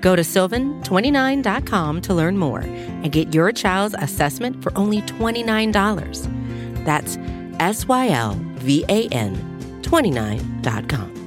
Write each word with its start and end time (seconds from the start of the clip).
Go 0.00 0.16
to 0.16 0.22
sylvan29.com 0.22 2.00
to 2.02 2.14
learn 2.14 2.38
more 2.38 2.60
and 2.60 3.12
get 3.12 3.34
your 3.34 3.52
child's 3.52 3.94
assessment 3.98 4.62
for 4.62 4.76
only 4.76 5.02
$29. 5.02 6.84
That's 6.84 7.16
S 7.60 7.86
Y 7.86 8.08
L 8.08 8.38
V 8.56 8.84
A 8.88 9.08
N 9.08 9.36
29.com. 9.82 11.20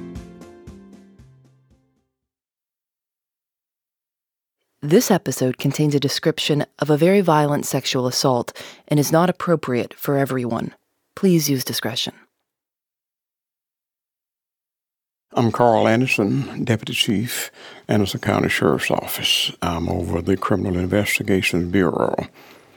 This 4.82 5.10
episode 5.10 5.56
contains 5.56 5.94
a 5.94 6.00
description 6.00 6.66
of 6.78 6.90
a 6.90 6.98
very 6.98 7.22
violent 7.22 7.64
sexual 7.64 8.06
assault 8.06 8.52
and 8.86 9.00
is 9.00 9.10
not 9.10 9.30
appropriate 9.30 9.94
for 9.94 10.18
everyone. 10.18 10.74
Please 11.16 11.48
use 11.48 11.64
discretion. 11.64 12.12
I'm 15.36 15.50
Carl 15.50 15.88
Anderson, 15.88 16.62
Deputy 16.62 16.92
Chief, 16.92 17.50
Anderson 17.88 18.20
County 18.20 18.48
Sheriff's 18.48 18.92
Office. 18.92 19.50
I'm 19.62 19.88
over 19.88 20.22
the 20.22 20.36
Criminal 20.36 20.78
Investigations 20.78 21.72
Bureau. 21.72 22.28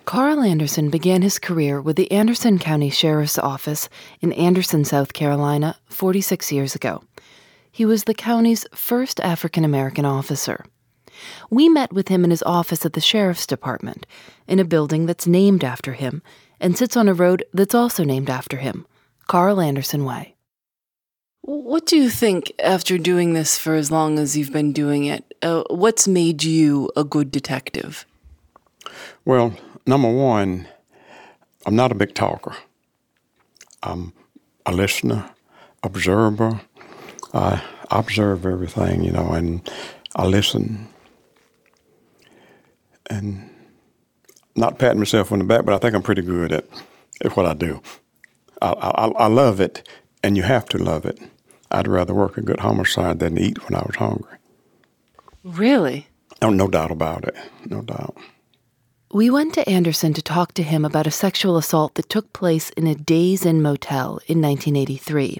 Carl 0.06 0.42
Anderson 0.42 0.90
began 0.90 1.22
his 1.22 1.38
career 1.38 1.80
with 1.80 1.98
the 1.98 2.12
Anderson 2.12 2.58
County 2.58 2.90
Sheriff's 2.90 3.38
Office 3.38 3.90
in 4.22 4.34
Anderson, 4.34 4.86
South 4.86 5.14
Carolina, 5.14 5.78
46 5.86 6.52
years 6.52 6.74
ago. 6.74 7.04
He 7.72 7.86
was 7.86 8.06
the 8.06 8.16
county's 8.16 8.66
first 8.74 9.20
African 9.20 9.64
American 9.64 10.06
officer. 10.06 10.66
We 11.52 11.70
met 11.70 11.94
with 11.94 12.08
him 12.08 12.24
in 12.24 12.32
his 12.32 12.42
office 12.42 12.84
at 12.88 12.94
the 12.94 13.02
Sheriff's 13.02 13.46
Department, 13.46 14.08
in 14.48 14.58
a 14.58 14.66
building 14.66 15.06
that's 15.06 15.28
named 15.28 15.64
after 15.64 15.94
him 15.94 16.24
and 16.60 16.76
sits 16.76 16.98
on 16.98 17.08
a 17.08 17.14
road 17.14 17.44
that's 17.54 17.76
also 17.76 18.04
named 18.04 18.32
after 18.32 18.58
him, 18.58 18.88
Carl 19.28 19.62
Anderson 19.62 20.06
Way. 20.06 20.37
What 21.48 21.86
do 21.86 21.96
you 21.96 22.10
think 22.10 22.52
after 22.60 22.98
doing 22.98 23.32
this 23.32 23.58
for 23.58 23.76
as 23.76 23.90
long 23.90 24.20
as 24.20 24.36
you've 24.36 24.52
been 24.52 24.74
doing 24.74 25.06
it? 25.06 25.34
Uh, 25.42 25.64
what's 25.70 26.06
made 26.06 26.44
you 26.44 26.92
a 26.98 27.06
good 27.06 27.32
detective? 27.32 28.06
Well, 29.24 29.56
number 29.86 30.12
one, 30.12 30.68
I'm 31.66 31.74
not 31.74 31.94
a 31.94 31.96
big 31.96 32.14
talker. 32.14 32.54
I'm 33.82 34.12
a 34.66 34.74
listener, 34.74 35.30
observer. 35.84 36.60
I 37.34 37.64
observe 37.92 38.46
everything, 38.46 39.06
you 39.06 39.14
know, 39.14 39.32
and 39.32 39.72
I 40.18 40.26
listen 40.26 40.90
and 43.10 43.50
not 44.58 44.80
patting 44.80 45.00
myself 45.00 45.32
on 45.32 45.40
the 45.40 45.46
back, 45.46 45.64
but 45.64 45.74
I 45.74 45.78
think 45.78 45.96
I'm 45.96 46.04
pretty 46.04 46.24
good 46.24 46.52
at, 46.52 46.66
at 47.24 47.38
what 47.38 47.46
I 47.46 47.54
do. 47.54 47.82
I, 48.62 48.74
I, 48.74 49.08
I 49.08 49.28
love 49.28 49.62
it, 49.62 49.88
and 50.22 50.36
you 50.36 50.44
have 50.44 50.66
to 50.66 50.78
love 50.78 51.06
it. 51.06 51.18
I'd 51.72 51.88
rather 51.88 52.14
work 52.14 52.38
a 52.38 52.42
good 52.42 52.60
homicide 52.60 53.20
than 53.20 53.38
eat 53.38 53.64
when 53.70 53.76
I 53.76 53.84
was 53.86 53.96
hungry. 53.96 54.38
Really? 55.44 56.08
Oh, 56.42 56.50
no 56.50 56.68
doubt 56.68 56.92
about 56.92 57.26
it. 57.26 57.36
No 57.66 57.82
doubt. 57.82 58.16
We 59.12 59.30
went 59.30 59.54
to 59.54 59.68
Anderson 59.70 60.14
to 60.14 60.22
talk 60.22 60.54
to 60.54 60.64
him 60.64 60.84
about 60.84 61.08
a 61.08 61.12
sexual 61.12 61.58
assault 61.58 61.96
that 61.96 62.10
took 62.10 62.34
place 62.34 62.70
in 62.72 62.88
a 62.88 62.96
Days 62.96 63.46
Inn 63.46 63.62
motel 63.62 64.20
in 64.28 64.42
1983. 64.42 65.40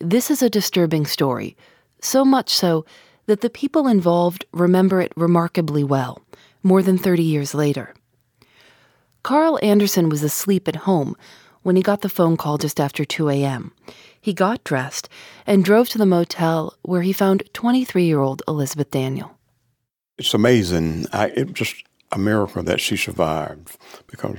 This 0.00 0.30
is 0.30 0.42
a 0.42 0.50
disturbing 0.50 1.06
story, 1.06 1.56
so 2.00 2.24
much 2.24 2.50
so 2.50 2.84
that 3.26 3.40
the 3.40 3.50
people 3.50 3.88
involved 3.88 4.44
remember 4.52 5.00
it 5.00 5.12
remarkably 5.16 5.82
well 5.82 6.22
more 6.62 6.82
than 6.82 6.98
30 6.98 7.22
years 7.22 7.54
later. 7.54 7.94
Carl 9.22 9.58
Anderson 9.62 10.08
was 10.08 10.22
asleep 10.22 10.68
at 10.68 10.76
home 10.76 11.16
when 11.66 11.74
he 11.74 11.82
got 11.82 12.02
the 12.02 12.08
phone 12.08 12.36
call 12.36 12.58
just 12.58 12.78
after 12.78 13.04
2 13.04 13.28
a.m. 13.28 13.72
He 14.20 14.32
got 14.32 14.62
dressed 14.62 15.08
and 15.48 15.64
drove 15.64 15.88
to 15.88 15.98
the 15.98 16.06
motel 16.06 16.76
where 16.82 17.02
he 17.02 17.12
found 17.12 17.42
23 17.54 18.04
year 18.04 18.20
old 18.20 18.40
Elizabeth 18.46 18.92
Daniel. 18.92 19.36
It's 20.16 20.32
amazing. 20.32 21.06
I, 21.12 21.26
it's 21.34 21.50
just 21.50 21.82
a 22.12 22.20
miracle 22.20 22.62
that 22.62 22.80
she 22.80 22.96
survived 22.96 23.76
because 24.06 24.38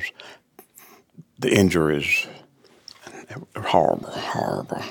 the 1.37 1.53
injuries 1.53 2.27
were 3.53 3.61
horrible, 3.61 4.09
horrible. 4.09 4.81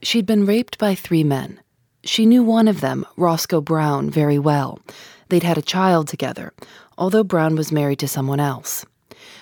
She'd 0.00 0.24
been 0.24 0.46
raped 0.46 0.78
by 0.78 0.94
three 0.94 1.24
men. 1.24 1.60
She 2.04 2.24
knew 2.24 2.42
one 2.42 2.68
of 2.68 2.80
them, 2.80 3.04
Roscoe 3.18 3.60
Brown, 3.60 4.08
very 4.08 4.38
well. 4.38 4.78
They'd 5.28 5.42
had 5.42 5.58
a 5.58 5.72
child 5.76 6.08
together, 6.08 6.54
although 6.96 7.22
Brown 7.22 7.54
was 7.54 7.70
married 7.70 7.98
to 7.98 8.08
someone 8.08 8.40
else. 8.40 8.86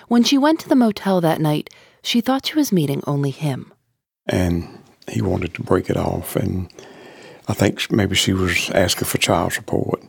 When 0.09 0.23
she 0.23 0.37
went 0.37 0.59
to 0.59 0.69
the 0.69 0.75
motel 0.75 1.21
that 1.21 1.39
night, 1.39 1.69
she 2.05 2.21
thought 2.21 2.45
she 2.45 2.55
was 2.55 2.71
meeting 2.71 3.03
only 3.07 3.31
him. 3.31 3.73
And 4.27 4.79
he 5.09 5.21
wanted 5.21 5.53
to 5.55 5.63
break 5.63 5.89
it 5.89 5.97
off, 5.97 6.35
and 6.35 6.71
I 7.47 7.53
think 7.53 7.91
maybe 7.91 8.15
she 8.15 8.33
was 8.33 8.69
asking 8.71 9.07
for 9.07 9.17
child 9.17 9.53
support. 9.53 10.03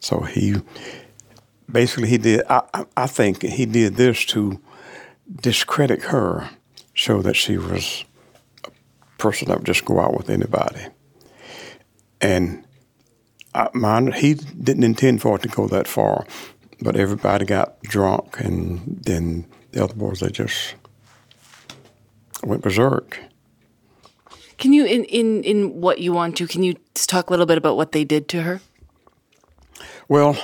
So 0.00 0.20
he 0.20 0.56
basically 1.70 2.08
he 2.08 2.18
did. 2.18 2.42
I, 2.48 2.84
I 2.96 3.06
think 3.06 3.42
he 3.42 3.66
did 3.66 3.96
this 3.96 4.24
to 4.26 4.60
discredit 5.40 6.02
her, 6.04 6.50
show 6.92 7.22
that 7.22 7.36
she 7.36 7.56
was 7.56 8.04
a 8.64 8.70
person 9.18 9.48
that 9.48 9.58
would 9.58 9.66
just 9.66 9.84
go 9.84 10.00
out 10.00 10.16
with 10.16 10.30
anybody. 10.30 10.86
And 12.20 12.64
I, 13.54 13.68
mine, 13.74 14.12
he 14.12 14.34
didn't 14.34 14.84
intend 14.84 15.22
for 15.22 15.36
it 15.36 15.42
to 15.42 15.48
go 15.48 15.66
that 15.68 15.86
far, 15.86 16.26
but 16.80 16.96
everybody 16.96 17.44
got 17.44 17.80
drunk, 17.82 18.40
and 18.40 19.00
then 19.04 19.46
the 19.72 19.84
other 19.84 19.94
boys 19.94 20.20
they 20.20 20.30
just 20.30 20.74
went 22.42 22.62
berserk. 22.62 23.20
Can 24.58 24.72
you, 24.72 24.84
in, 24.84 25.04
in, 25.04 25.42
in 25.42 25.80
what 25.80 26.00
you 26.00 26.12
want 26.12 26.36
to, 26.36 26.46
can 26.46 26.62
you 26.62 26.74
talk 26.94 27.28
a 27.28 27.32
little 27.32 27.46
bit 27.46 27.58
about 27.58 27.76
what 27.76 27.92
they 27.92 28.04
did 28.04 28.28
to 28.28 28.42
her? 28.42 28.60
Well, 30.08 30.36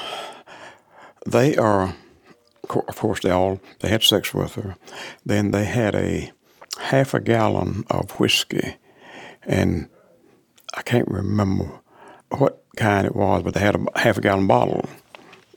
they 1.26 1.56
are, 1.56 1.94
of 2.70 2.96
course, 2.96 3.20
they 3.20 3.30
all 3.30 3.60
they 3.80 3.88
had 3.88 4.02
sex 4.02 4.32
with 4.32 4.54
her. 4.54 4.76
Then 5.24 5.50
they 5.50 5.64
had 5.64 5.94
a 5.94 6.32
half 6.78 7.14
a 7.14 7.20
gallon 7.20 7.84
of 7.90 8.12
whiskey, 8.18 8.76
and 9.42 9.88
I 10.74 10.82
can't 10.82 11.08
remember 11.08 11.80
what 12.30 12.64
kind 12.76 13.06
it 13.06 13.14
was, 13.14 13.42
but 13.42 13.54
they 13.54 13.60
had 13.60 13.76
a 13.76 13.98
half 13.98 14.18
a 14.18 14.20
gallon 14.20 14.46
bottle. 14.46 14.84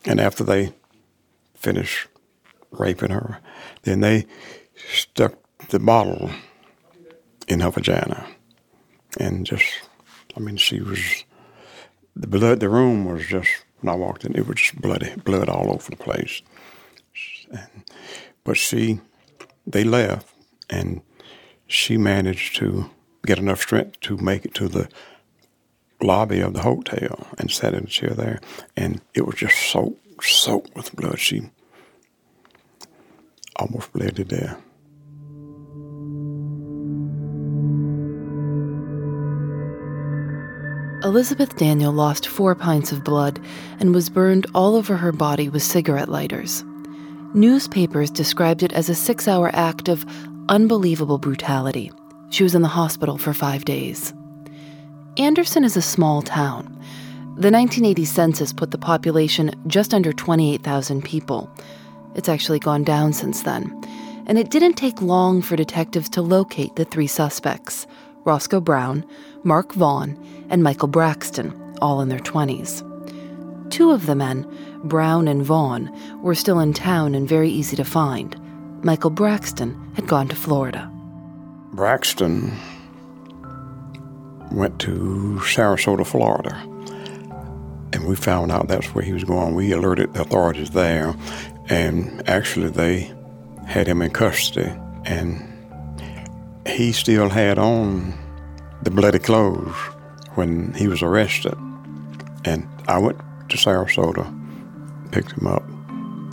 And 0.06 0.20
after 0.20 0.44
they 0.44 0.74
finished 1.56 2.08
raping 2.72 3.12
her, 3.12 3.40
then 3.84 4.00
they 4.00 4.26
stuck 4.76 5.36
the 5.70 5.80
bottle 5.80 6.30
in 7.48 7.60
her 7.60 7.72
vagina. 7.72 8.28
And 9.20 9.46
just, 9.46 9.66
I 10.36 10.40
mean, 10.40 10.58
she 10.58 10.82
was, 10.82 11.26
the 12.16 12.28
blood, 12.28 12.60
the 12.60 12.70
room 12.70 13.06
was 13.06 13.26
just, 13.26 13.50
when 13.82 13.94
I 13.94 13.98
walked 13.98 14.26
in, 14.26 14.36
it 14.36 14.48
was 14.48 14.58
just 14.58 14.82
bloody, 14.82 15.16
blood 15.16 15.50
all 15.50 15.72
over 15.72 15.90
the 15.90 15.98
place. 15.98 16.42
And, 17.52 17.84
but 18.44 18.58
she, 18.58 19.00
they 19.68 19.84
left, 19.84 20.34
and 20.70 21.02
she 21.68 21.98
managed 21.98 22.56
to 22.58 22.90
get 23.26 23.38
enough 23.38 23.62
strength 23.62 24.00
to 24.02 24.18
make 24.18 24.46
it 24.46 24.54
to 24.56 24.68
the 24.68 24.90
lobby 26.02 26.40
of 26.40 26.54
the 26.54 26.62
hotel 26.62 27.28
and 27.38 27.52
sat 27.52 27.74
in 27.74 27.84
a 27.84 27.88
chair 27.88 28.12
there, 28.12 28.40
and 28.76 29.02
it 29.14 29.26
was 29.26 29.36
just 29.36 29.58
soaked, 29.58 30.24
soaked 30.24 30.76
with 30.76 30.96
blood. 30.96 31.20
She 31.20 31.50
almost 33.58 33.92
bled 33.94 34.16
to 34.16 34.24
death. 34.24 34.62
Elizabeth 41.04 41.56
Daniel 41.58 41.92
lost 41.92 42.28
four 42.28 42.54
pints 42.54 42.92
of 42.92 43.04
blood 43.04 43.44
and 43.80 43.94
was 43.94 44.08
burned 44.08 44.46
all 44.54 44.76
over 44.76 44.96
her 44.96 45.12
body 45.12 45.50
with 45.50 45.64
cigarette 45.64 46.10
lighters. 46.10 46.64
Newspapers 47.34 48.12
described 48.12 48.62
it 48.62 48.72
as 48.74 48.88
a 48.88 48.94
six 48.94 49.28
hour 49.28 49.50
act 49.54 49.90
of 49.90 50.06
unbelievable 50.48 51.18
brutality. 51.18 51.92
She 52.30 52.44
was 52.44 52.54
in 52.54 52.62
the 52.62 52.68
hospital 52.68 53.18
for 53.18 53.34
five 53.34 53.66
days. 53.66 54.14
Anderson 55.18 55.64
is 55.64 55.76
a 55.76 55.82
small 55.82 56.22
town. 56.22 56.66
The 57.36 57.50
1980 57.50 58.06
census 58.06 58.54
put 58.54 58.70
the 58.70 58.78
population 58.78 59.52
just 59.66 59.96
under 59.96 60.14
28,000 60.14 61.04
people. 61.04 61.50
It's 62.14 62.30
actually 62.30 62.60
gone 62.60 62.84
down 62.84 63.14
since 63.14 63.42
then. 63.42 63.76
And 64.28 64.38
it 64.38 64.52
didn't 64.52 64.74
take 64.76 65.02
long 65.02 65.42
for 65.42 65.56
detectives 65.56 66.10
to 66.10 66.22
locate 66.22 66.76
the 66.76 66.86
three 66.86 67.08
suspects 67.08 67.88
Roscoe 68.24 68.62
Brown, 68.62 69.04
Mark 69.44 69.74
Vaughn, 69.74 70.18
and 70.50 70.64
Michael 70.64 70.88
Braxton, 70.88 71.54
all 71.82 72.02
in 72.02 72.10
their 72.10 72.20
20s. 72.20 72.88
Two 73.72 73.92
of 73.92 74.06
the 74.06 74.16
men, 74.16 74.46
Brown 74.84 75.28
and 75.28 75.44
Vaughn, 75.44 75.90
were 76.22 76.36
still 76.36 76.60
in 76.60 76.74
town 76.74 77.16
and 77.16 77.28
very 77.28 77.50
easy 77.50 77.76
to 77.76 77.86
find. 77.86 78.40
Michael 78.84 79.10
Braxton 79.10 79.94
had 79.96 80.08
gone 80.08 80.28
to 80.28 80.36
Florida. 80.36 80.92
Braxton 81.74 82.52
went 84.52 84.80
to 84.80 85.40
Sarasota, 85.42 86.06
Florida. 86.06 86.56
And 87.94 88.08
we 88.08 88.16
found 88.16 88.52
out 88.52 88.68
that's 88.68 88.94
where 88.94 89.04
he 89.04 89.14
was 89.14 89.24
going. 89.24 89.56
We 89.56 89.72
alerted 89.72 90.14
the 90.14 90.22
authorities 90.22 90.72
there, 90.72 91.16
and 91.70 92.28
actually, 92.30 92.70
they 92.70 93.12
had 93.68 93.88
him 93.88 94.02
in 94.02 94.12
custody. 94.12 94.72
And 95.06 95.42
he 96.68 96.92
still 96.92 97.30
had 97.30 97.58
on 97.58 98.14
the 98.84 98.92
bloody 98.92 99.20
clothes 99.20 99.76
when 100.36 100.74
he 100.74 100.88
was 100.88 101.02
arrested. 101.02 101.56
And 102.46 102.68
I 102.88 102.98
went 102.98 103.20
to 103.50 103.58
Sarasota, 103.58 104.26
picked 105.12 105.34
him 105.34 105.48
up, 105.48 105.64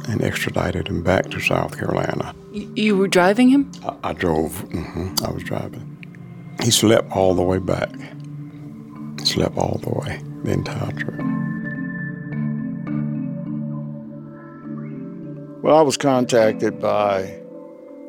and 0.09 0.23
extradited 0.23 0.89
him 0.89 1.03
back 1.03 1.31
to 1.31 1.41
South 1.41 1.79
Carolina. 1.79 2.35
You 2.53 2.97
were 2.97 3.09
driving 3.09 3.49
him? 3.49 3.71
I, 3.85 4.11
I 4.11 4.13
drove. 4.15 4.53
Mm-hmm, 4.71 5.25
I 5.25 5.31
was 5.31 5.43
driving. 5.43 5.85
He 6.63 6.71
slept 6.71 7.11
all 7.13 7.35
the 7.35 7.43
way 7.43 7.59
back. 7.59 7.91
Slept 9.25 9.57
all 9.59 9.79
the 9.83 9.91
way, 9.91 10.23
the 10.45 10.53
entire 10.53 10.93
trip. 10.93 11.21
Well, 15.63 15.77
I 15.77 15.83
was 15.83 15.97
contacted 15.97 16.81
by 16.81 17.41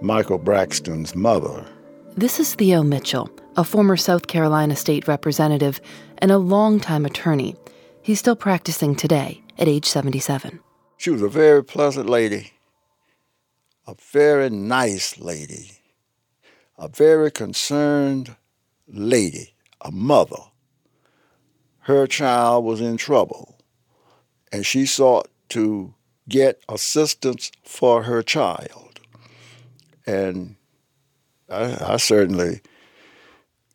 Michael 0.02 0.38
Braxton's 0.38 1.16
mother. 1.16 1.66
This 2.16 2.40
is 2.40 2.54
Theo 2.56 2.84
Mitchell, 2.84 3.30
a 3.56 3.64
former 3.64 3.96
South 3.96 4.28
Carolina 4.28 4.76
state 4.76 5.08
representative 5.08 5.80
and 6.18 6.32
a 6.32 6.38
longtime 6.38 7.06
attorney. 7.06 7.56
He's 8.02 8.20
still 8.20 8.36
practicing 8.36 8.96
today 8.96 9.42
at 9.58 9.68
age 9.68 9.86
77. 9.86 10.60
She 10.98 11.12
was 11.12 11.22
a 11.22 11.30
very 11.30 11.64
pleasant 11.64 12.10
lady, 12.10 12.52
a 13.88 13.96
very 14.12 14.50
nice 14.50 15.18
lady, 15.18 15.72
a 16.78 16.90
very 16.90 17.32
concerned 17.32 18.36
lady, 18.88 19.54
a 19.80 19.92
mother. 19.92 20.44
Her 21.80 22.06
child 22.06 22.66
was 22.66 22.82
in 22.82 22.98
trouble, 22.98 23.58
and 24.52 24.66
she 24.66 24.86
sought 24.86 25.30
to 25.50 25.94
get 26.28 26.62
assistance 26.68 27.52
for 27.64 28.04
her 28.04 28.22
child. 28.22 29.00
And 30.06 30.56
I, 31.50 31.94
I 31.94 31.98
certainly 31.98 32.62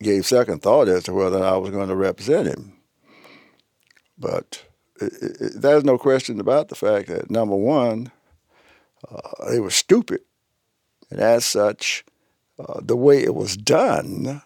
gave 0.02 0.26
second 0.26 0.62
thought 0.62 0.88
as 0.88 1.04
to 1.04 1.12
whether 1.12 1.42
I 1.42 1.56
was 1.56 1.70
going 1.70 1.88
to 1.88 1.96
represent 1.96 2.48
him. 2.48 2.74
But 4.18 4.64
it, 5.00 5.12
it, 5.22 5.52
there's 5.62 5.84
no 5.84 5.98
question 5.98 6.40
about 6.40 6.68
the 6.68 6.74
fact 6.74 7.08
that, 7.08 7.30
number 7.30 7.56
one, 7.56 8.12
uh, 9.10 9.50
they 9.50 9.60
were 9.60 9.70
stupid. 9.70 10.20
And 11.10 11.20
as 11.20 11.44
such, 11.44 12.04
uh, 12.58 12.80
the 12.80 12.96
way 12.96 13.22
it 13.22 13.34
was 13.34 13.56
done, 13.56 14.42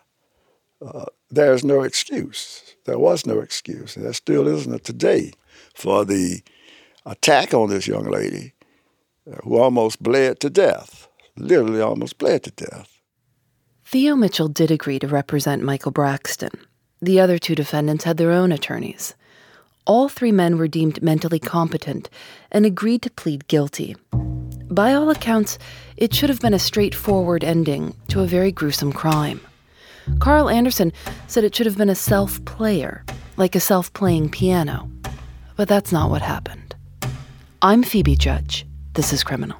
uh, 0.84 1.06
there's 1.30 1.64
no 1.64 1.82
excuse. 1.82 2.76
There 2.84 2.98
was 2.98 3.26
no 3.26 3.40
excuse. 3.40 3.96
And 3.96 4.04
there 4.04 4.12
still 4.12 4.48
isn't 4.48 4.84
today 4.84 5.32
for 5.74 6.04
the 6.04 6.42
attack 7.04 7.52
on 7.52 7.68
this 7.68 7.86
young 7.86 8.10
lady 8.10 8.54
uh, 9.30 9.36
who 9.42 9.58
almost 9.58 10.02
bled 10.02 10.40
to 10.40 10.50
death, 10.50 11.08
literally 11.36 11.80
almost 11.80 12.18
bled 12.18 12.44
to 12.44 12.50
death. 12.50 12.97
Theo 13.90 14.16
Mitchell 14.16 14.48
did 14.48 14.70
agree 14.70 14.98
to 14.98 15.08
represent 15.08 15.62
Michael 15.62 15.92
Braxton. 15.92 16.50
The 17.00 17.20
other 17.20 17.38
two 17.38 17.54
defendants 17.54 18.04
had 18.04 18.18
their 18.18 18.32
own 18.32 18.52
attorneys. 18.52 19.14
All 19.86 20.10
three 20.10 20.30
men 20.30 20.58
were 20.58 20.68
deemed 20.68 21.02
mentally 21.02 21.38
competent 21.38 22.10
and 22.52 22.66
agreed 22.66 23.00
to 23.00 23.10
plead 23.10 23.48
guilty. 23.48 23.96
By 24.70 24.92
all 24.92 25.08
accounts, 25.08 25.58
it 25.96 26.12
should 26.12 26.28
have 26.28 26.42
been 26.42 26.52
a 26.52 26.58
straightforward 26.58 27.42
ending 27.42 27.96
to 28.08 28.20
a 28.20 28.26
very 28.26 28.52
gruesome 28.52 28.92
crime. 28.92 29.40
Carl 30.18 30.50
Anderson 30.50 30.92
said 31.26 31.42
it 31.44 31.56
should 31.56 31.64
have 31.64 31.78
been 31.78 31.88
a 31.88 31.94
self 31.94 32.44
player, 32.44 33.06
like 33.38 33.54
a 33.54 33.60
self 33.60 33.90
playing 33.94 34.28
piano. 34.28 34.90
But 35.56 35.66
that's 35.66 35.92
not 35.92 36.10
what 36.10 36.20
happened. 36.20 36.76
I'm 37.62 37.82
Phoebe 37.82 38.16
Judge. 38.16 38.66
This 38.92 39.14
is 39.14 39.24
Criminal. 39.24 39.58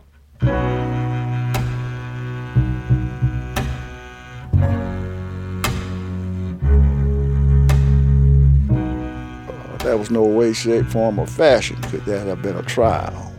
Was 9.98 10.10
no 10.10 10.24
way, 10.24 10.52
shape, 10.52 10.86
form, 10.86 11.18
or 11.18 11.26
fashion 11.26 11.76
could 11.82 12.04
that 12.04 12.26
have 12.26 12.42
been 12.42 12.56
a 12.56 12.62
trial 12.62 13.32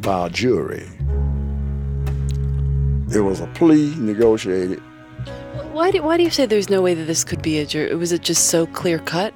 by 0.00 0.26
a 0.26 0.30
jury. 0.30 0.88
It 3.14 3.20
was 3.20 3.40
a 3.40 3.46
plea 3.48 3.94
negotiated. 3.96 4.80
Why 5.72 5.90
do, 5.90 6.02
why 6.02 6.16
do 6.16 6.22
you 6.22 6.30
say 6.30 6.46
there's 6.46 6.70
no 6.70 6.82
way 6.82 6.94
that 6.94 7.04
this 7.04 7.24
could 7.24 7.42
be 7.42 7.58
a 7.58 7.66
jury? 7.66 7.94
Was 7.94 8.12
it 8.12 8.22
just 8.22 8.48
so 8.48 8.66
clear 8.66 8.98
cut? 8.98 9.34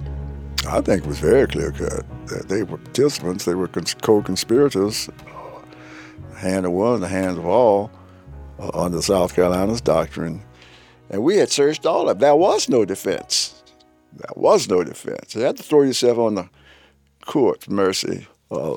I 0.69 0.81
think 0.81 1.05
it 1.05 1.07
was 1.07 1.19
very 1.19 1.47
clear 1.47 1.73
cut 1.73 2.05
that 2.29 2.49
they 2.49 2.63
were 2.63 2.79
participants, 2.79 3.45
they 3.45 3.55
were 3.55 3.69
co 3.69 4.23
conspirators, 4.23 5.09
hand 6.37 6.67
of 6.67 6.73
one, 6.73 7.01
the 7.01 7.09
hands 7.09 7.39
of 7.39 7.47
all, 7.47 7.91
uh, 8.59 8.71
under 8.75 9.01
South 9.01 9.35
Carolina's 9.35 9.81
doctrine. 9.81 10.43
And 11.11 11.23
we 11.23 11.37
had 11.37 11.51
searched 11.51 11.87
all 11.87 12.09
of 12.09 12.17
it. 12.17 12.21
There 12.21 12.35
was 12.35 12.69
no 12.69 12.85
defense. 12.85 13.63
There 14.13 14.33
was 14.35 14.69
no 14.69 14.83
defense. 14.83 15.35
You 15.35 15.43
had 15.43 15.57
to 15.59 15.63
throw 15.63 15.83
yourself 15.83 16.19
on 16.19 16.35
the 16.35 16.49
court's 17.27 17.69
mercy. 17.69 18.27
Uh, 18.51 18.77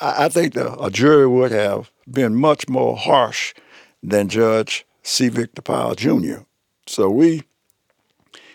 I, 0.00 0.24
I, 0.24 0.28
think 0.28 0.54
the, 0.54 0.72
a 0.80 0.90
jury 0.90 1.26
would 1.26 1.52
have 1.52 1.90
been 2.10 2.34
much 2.34 2.68
more 2.68 2.96
harsh 2.96 3.54
than 4.02 4.28
Judge 4.28 4.86
C. 5.02 5.28
Victor 5.28 5.62
Pyle 5.62 5.94
Jr. 5.94 6.40
So 6.86 7.10
we 7.10 7.42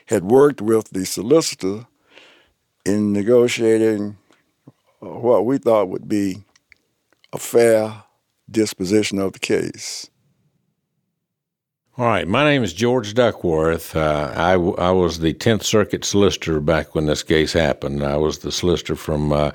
had 0.08 0.24
worked 0.24 0.62
with 0.62 0.90
the 0.90 1.06
solicitor 1.06 1.88
in 2.86 3.14
negotiating 3.14 4.18
uh, 4.68 5.08
what 5.08 5.46
we 5.46 5.58
thought 5.58 5.90
would 5.90 6.08
be 6.08 6.44
a 7.34 7.38
fair 7.38 8.04
disposition 8.50 9.20
of 9.20 9.34
the 9.34 9.40
case. 9.40 10.10
All 11.98 12.06
right, 12.06 12.26
my 12.26 12.46
name 12.46 12.64
is 12.64 12.72
George 12.72 13.14
Duckworth. 13.14 13.98
Uh, 13.98 14.32
I, 14.34 14.54
I 14.54 14.92
was 14.92 15.20
the 15.20 15.34
10th 15.34 15.64
Circuit 15.64 16.06
solicitor 16.06 16.62
back 16.62 16.96
when 16.96 17.06
this 17.06 17.22
case 17.22 17.52
happened. 17.52 18.02
I 18.02 18.16
was 18.16 18.40
the 18.40 18.52
solicitor 18.52 18.96
from 18.96 19.34
uh, 19.34 19.52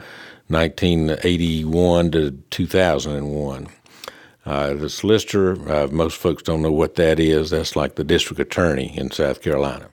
1981 0.48 2.10
to 2.10 2.32
2001. 2.50 3.68
Uh, 4.44 4.74
the 4.74 4.90
solicitor, 4.90 5.72
uh, 5.72 5.86
most 5.86 6.18
folks 6.18 6.42
don't 6.42 6.60
know 6.60 6.70
what 6.70 6.96
that 6.96 7.18
is. 7.18 7.48
That's 7.50 7.74
like 7.74 7.94
the 7.94 8.04
district 8.04 8.38
attorney 8.38 8.94
in 8.98 9.10
South 9.10 9.40
Carolina. 9.40 9.88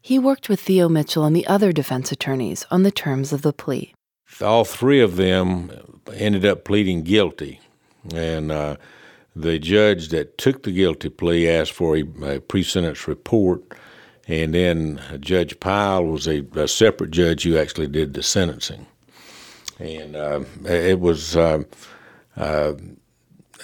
He 0.00 0.18
worked 0.18 0.48
with 0.48 0.60
Theo 0.60 0.88
Mitchell 0.88 1.24
and 1.24 1.36
the 1.36 1.46
other 1.46 1.72
defense 1.72 2.10
attorneys 2.10 2.64
on 2.70 2.84
the 2.84 2.90
terms 2.90 3.34
of 3.34 3.42
the 3.42 3.52
plea. 3.52 3.94
All 4.40 4.64
three 4.64 5.00
of 5.00 5.16
them 5.16 6.00
ended 6.14 6.46
up 6.46 6.64
pleading 6.64 7.02
guilty. 7.02 7.60
And 8.14 8.50
uh, 8.50 8.76
the 9.34 9.58
judge 9.58 10.08
that 10.08 10.38
took 10.38 10.62
the 10.62 10.72
guilty 10.72 11.08
plea 11.08 11.48
asked 11.48 11.72
for 11.72 11.96
a, 11.96 12.04
a 12.24 12.40
pre 12.40 12.62
sentence 12.62 13.08
report. 13.08 13.62
And 14.28 14.54
then 14.54 15.00
Judge 15.20 15.58
Pyle 15.58 16.04
was 16.04 16.28
a, 16.28 16.46
a, 16.54 16.68
separate 16.68 17.10
judge 17.10 17.42
who 17.42 17.56
actually 17.56 17.88
did 17.88 18.14
the 18.14 18.22
sentencing. 18.22 18.86
And 19.80 20.14
uh, 20.14 20.44
it 20.64 21.00
was, 21.00 21.36
uh, 21.36 21.64
uh 22.36 22.74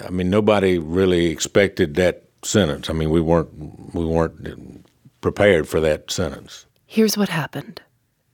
I 0.05 0.09
mean, 0.09 0.29
nobody 0.29 0.77
really 0.77 1.27
expected 1.27 1.95
that 1.95 2.23
sentence. 2.43 2.89
I 2.89 2.93
mean, 2.93 3.09
we 3.09 3.21
weren't, 3.21 3.93
we 3.93 4.05
weren't 4.05 4.85
prepared 5.21 5.67
for 5.67 5.79
that 5.79 6.11
sentence. 6.11 6.65
Here's 6.85 7.17
what 7.17 7.29
happened. 7.29 7.81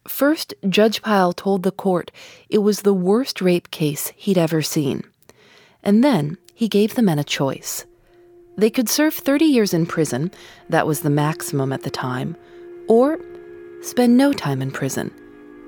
First, 0.08 0.54
Judge 0.70 1.02
Pyle 1.02 1.34
told 1.34 1.64
the 1.64 1.72
court 1.72 2.12
it 2.50 2.60
was 2.60 2.82
the 2.82 2.94
worst 2.94 3.42
rape 3.42 3.72
case 3.72 4.14
he'd 4.16 4.38
ever 4.38 4.62
seen. 4.62 5.04
And 5.84 6.04
then 6.04 6.38
he 6.56 6.68
gave 6.68 6.96
the 6.96 7.04
men 7.04 7.20
a 7.20 7.24
choice. 7.24 7.86
They 8.58 8.70
could 8.70 8.90
serve 8.90 9.14
30 9.14 9.46
years 9.46 9.74
in 9.74 9.86
prison, 9.86 10.32
that 10.70 10.88
was 10.88 11.02
the 11.02 11.10
maximum 11.10 11.74
at 11.74 11.84
the 11.84 11.90
time, 11.90 12.36
or 12.88 13.20
spend 13.82 14.18
no 14.18 14.32
time 14.34 14.62
in 14.62 14.72
prison, 14.72 15.14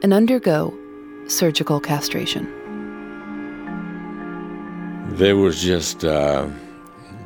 and 0.01 0.13
undergo 0.13 0.73
surgical 1.27 1.81
castration. 1.81 2.45
There 5.17 5.35
was 5.35 5.61
just 5.61 6.05
uh, 6.05 6.47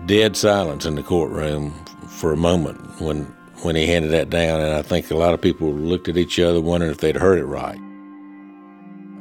dead 0.07 0.35
silence 0.35 0.85
in 0.85 0.95
the 0.95 1.03
courtroom 1.03 1.71
for 2.07 2.33
a 2.33 2.37
moment 2.37 2.79
when 2.99 3.25
when 3.61 3.75
he 3.75 3.85
handed 3.85 4.09
that 4.09 4.31
down, 4.31 4.59
and 4.59 4.73
I 4.73 4.81
think 4.81 5.11
a 5.11 5.15
lot 5.15 5.35
of 5.35 5.41
people 5.41 5.71
looked 5.71 6.09
at 6.09 6.17
each 6.17 6.39
other 6.39 6.59
wondering 6.59 6.91
if 6.91 6.97
they'd 6.97 7.15
heard 7.15 7.37
it 7.37 7.45
right. 7.45 7.79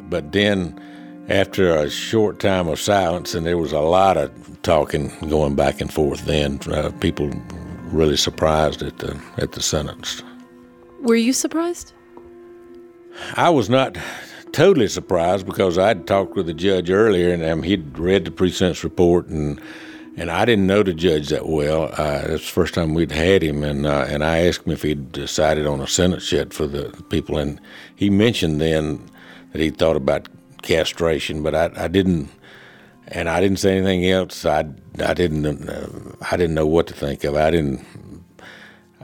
But 0.08 0.32
then, 0.32 0.80
after 1.30 1.76
a 1.76 1.88
short 1.88 2.40
time 2.40 2.68
of 2.68 2.78
silence, 2.80 3.34
and 3.34 3.46
there 3.46 3.56
was 3.56 3.72
a 3.72 3.80
lot 3.80 4.16
of 4.16 4.30
talking 4.62 5.12
going 5.28 5.54
back 5.54 5.80
and 5.80 5.92
forth, 5.92 6.24
then 6.26 6.58
uh, 6.72 6.90
people 7.00 7.30
really 7.84 8.16
surprised 8.16 8.82
at 8.82 8.98
the 8.98 9.18
at 9.38 9.52
the 9.52 9.62
sentence. 9.62 10.22
Were 11.00 11.16
you 11.16 11.32
surprised? 11.32 11.92
I 13.34 13.50
was 13.50 13.70
not 13.70 13.96
totally 14.52 14.88
surprised 14.88 15.46
because 15.46 15.78
I'd 15.78 16.06
talked 16.06 16.34
with 16.34 16.46
the 16.46 16.54
judge 16.54 16.90
earlier, 16.90 17.32
and 17.32 17.44
um, 17.44 17.62
he'd 17.62 17.98
read 17.98 18.24
the 18.24 18.30
pre-sentence 18.30 18.82
report, 18.82 19.28
and 19.28 19.60
and 20.16 20.30
I 20.30 20.44
didn't 20.44 20.66
know 20.66 20.82
the 20.82 20.92
judge 20.92 21.28
that 21.28 21.46
well. 21.46 21.84
Uh, 21.96 22.22
it's 22.26 22.44
the 22.44 22.52
first 22.52 22.74
time 22.74 22.94
we'd 22.94 23.12
had 23.12 23.42
him, 23.42 23.62
and 23.62 23.86
uh, 23.86 24.06
and 24.08 24.24
I 24.24 24.46
asked 24.46 24.66
him 24.66 24.72
if 24.72 24.82
he'd 24.82 25.12
decided 25.12 25.66
on 25.66 25.80
a 25.80 25.86
sentence 25.86 26.32
yet 26.32 26.52
for 26.52 26.66
the 26.66 26.90
people, 27.08 27.38
and 27.38 27.60
he 27.94 28.10
mentioned 28.10 28.60
then 28.60 29.00
that 29.52 29.60
he 29.60 29.70
thought 29.70 29.96
about 29.96 30.28
castration, 30.62 31.42
but 31.42 31.54
I, 31.54 31.70
I 31.76 31.88
didn't, 31.88 32.30
and 33.08 33.28
I 33.28 33.40
didn't 33.40 33.58
say 33.58 33.76
anything 33.76 34.06
else. 34.06 34.44
I 34.44 34.66
I 35.02 35.14
didn't 35.14 35.68
uh, 35.68 35.88
I 36.30 36.36
didn't 36.36 36.54
know 36.54 36.66
what 36.66 36.86
to 36.88 36.94
think 36.94 37.24
of. 37.24 37.36
I 37.36 37.50
didn't. 37.50 37.84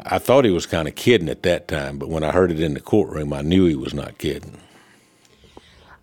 I 0.05 0.19
thought 0.19 0.45
he 0.45 0.51
was 0.51 0.67
kind 0.67 0.87
of 0.87 0.95
kidding 0.95 1.29
at 1.29 1.43
that 1.43 1.69
time, 1.69 1.99
but 1.99 2.09
when 2.09 2.23
I 2.23 2.31
heard 2.31 2.53
it 2.53 2.61
in 2.61 2.75
the 2.75 2.81
courtroom, 2.81 3.33
I 3.33 3.43
knew 3.43 3.67
he 3.67 3.75
was 3.75 3.95
not 3.95 4.19
kidding. 4.19 4.61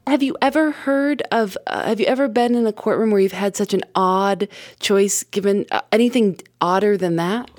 Have 0.06 0.22
you 0.22 0.36
ever 0.42 0.72
heard 0.72 1.22
of, 1.32 1.58
uh, 1.66 1.86
have 1.86 2.02
you 2.02 2.06
ever 2.08 2.28
been 2.28 2.56
in 2.56 2.68
a 2.68 2.74
courtroom 2.74 3.12
where 3.12 3.22
you've 3.22 3.32
had 3.32 3.56
such 3.56 3.74
an 3.74 3.84
odd 3.96 4.50
choice 4.82 5.24
given 5.24 5.66
uh, 5.72 5.80
anything 5.94 6.42
odder 6.60 6.98
than 6.98 7.16
that? 7.16 7.50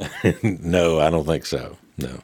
no, 0.42 1.00
I 1.00 1.08
don't 1.08 1.24
think 1.24 1.46
so. 1.46 1.78
No. 1.96 2.20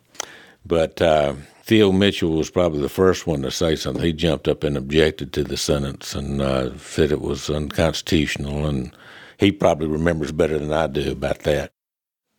But 0.67 1.00
uh, 1.00 1.35
Theo 1.71 1.93
Mitchell 1.93 2.33
was 2.33 2.50
probably 2.50 2.81
the 2.81 2.89
first 2.89 3.29
one 3.29 3.43
to 3.43 3.50
say 3.53 3.77
something. 3.77 4.03
He 4.03 4.12
jumped 4.12 4.49
up 4.49 4.65
and 4.65 4.77
objected 4.77 5.33
to 5.35 5.45
the 5.45 5.57
sentence 5.57 6.17
and 6.17 6.43
uh, 6.43 6.77
said 6.79 7.12
it 7.12 7.21
was 7.21 7.49
unconstitutional. 7.49 8.67
And 8.67 8.91
he 9.39 9.53
probably 9.53 9.87
remembers 9.87 10.33
better 10.33 10.59
than 10.59 10.73
I 10.73 10.89
do 10.89 11.12
about 11.12 11.45
that. 11.45 11.71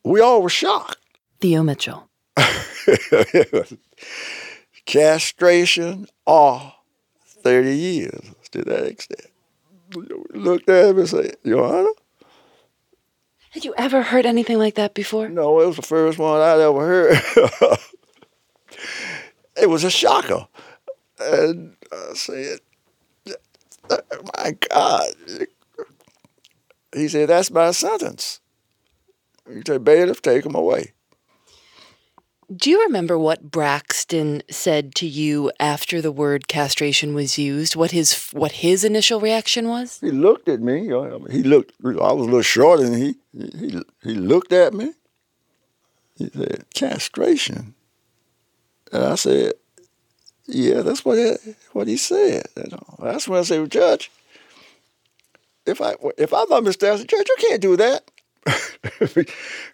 We 0.03 0.19
all 0.19 0.41
were 0.41 0.49
shocked. 0.49 0.97
Theo 1.39 1.63
Mitchell. 1.63 2.09
Castration 4.85 6.07
or 6.25 6.73
30 7.25 7.73
years 7.73 8.33
to 8.51 8.63
that 8.63 8.85
extent. 8.85 9.27
Looked 10.33 10.69
at 10.69 10.89
him 10.89 10.99
and 10.99 11.07
said, 11.07 11.37
Your 11.45 11.63
Honor? 11.63 11.93
Had 13.51 13.63
you 13.63 13.73
ever 13.77 14.01
heard 14.01 14.25
anything 14.25 14.57
like 14.57 14.75
that 14.75 14.93
before? 14.93 15.29
No, 15.29 15.61
it 15.61 15.67
was 15.67 15.77
the 15.77 15.83
first 15.83 16.19
one 16.19 16.41
I'd 16.41 16.59
ever 16.59 16.85
heard. 16.85 17.77
it 19.57 19.69
was 19.69 19.83
a 19.83 19.89
shocker. 19.89 20.47
And 21.19 21.75
I 21.91 22.13
said, 22.13 22.59
My 23.89 24.55
God. 24.69 25.07
He 26.93 27.07
said, 27.07 27.29
That's 27.29 27.51
my 27.51 27.71
sentence. 27.71 28.39
He 29.51 29.61
said, 29.65 29.83
Bailiff, 29.83 30.21
take 30.21 30.45
him 30.45 30.55
away. 30.55 30.93
Do 32.53 32.69
you 32.69 32.83
remember 32.83 33.17
what 33.17 33.49
Braxton 33.49 34.43
said 34.49 34.93
to 34.95 35.07
you 35.07 35.53
after 35.57 36.01
the 36.01 36.11
word 36.11 36.49
castration 36.49 37.13
was 37.13 37.37
used? 37.37 37.77
What 37.77 37.91
his 37.91 38.29
what 38.33 38.51
his 38.51 38.83
initial 38.83 39.21
reaction 39.21 39.69
was? 39.69 39.99
He 40.01 40.11
looked 40.11 40.49
at 40.49 40.59
me. 40.59 40.87
He 41.29 41.43
looked. 41.43 41.73
I 41.85 42.11
was 42.11 42.23
a 42.27 42.29
little 42.29 42.41
shorter 42.41 42.83
than 42.83 42.97
he. 42.97 43.15
He 43.33 43.81
he 44.03 44.15
looked 44.15 44.51
at 44.51 44.73
me. 44.73 44.91
He 46.17 46.29
said, 46.29 46.65
"Castration," 46.73 47.73
and 48.91 49.03
I 49.03 49.15
said, 49.15 49.53
"Yeah, 50.47 50.81
that's 50.81 51.05
what 51.05 51.17
he, 51.17 51.35
what 51.73 51.87
he 51.87 51.97
said." 51.97 52.47
that's 52.99 53.27
when 53.27 53.39
I 53.39 53.43
said, 53.43 53.59
well, 53.59 53.67
"Judge, 53.67 54.11
if 55.65 55.81
I 55.81 55.95
if 56.17 56.33
I'm 56.33 56.49
not 56.49 56.63
mistaken, 56.63 57.07
Judge, 57.07 57.27
you 57.27 57.35
can't 57.39 57.61
do 57.61 57.77
that." 57.77 58.09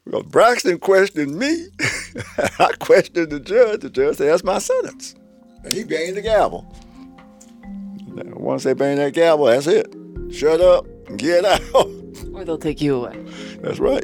well, 0.06 0.24
Braxton 0.24 0.80
questioned 0.80 1.38
me. 1.38 1.68
I 2.60 2.72
questioned 2.80 3.32
the 3.32 3.40
judge. 3.40 3.82
The 3.82 3.90
judge 3.90 4.18
said, 4.18 4.30
That's 4.30 4.44
my 4.44 4.60
sentence. 4.60 5.16
And 5.64 5.74
he 5.74 5.84
banged 5.84 6.18
the 6.18 6.22
gavel. 6.22 6.66
Now, 8.08 8.36
once 8.36 8.64
they 8.64 8.74
bang 8.74 8.98
that 8.98 9.14
gavel, 9.14 9.46
that's 9.46 9.68
it. 9.68 9.94
Shut 10.32 10.60
up 10.60 10.86
and 11.08 11.18
get 11.18 11.46
out. 11.46 11.62
Or 12.34 12.44
they'll 12.44 12.58
take 12.58 12.82
you 12.82 12.96
away. 12.96 13.24
That's 13.62 13.80
right. 13.80 14.04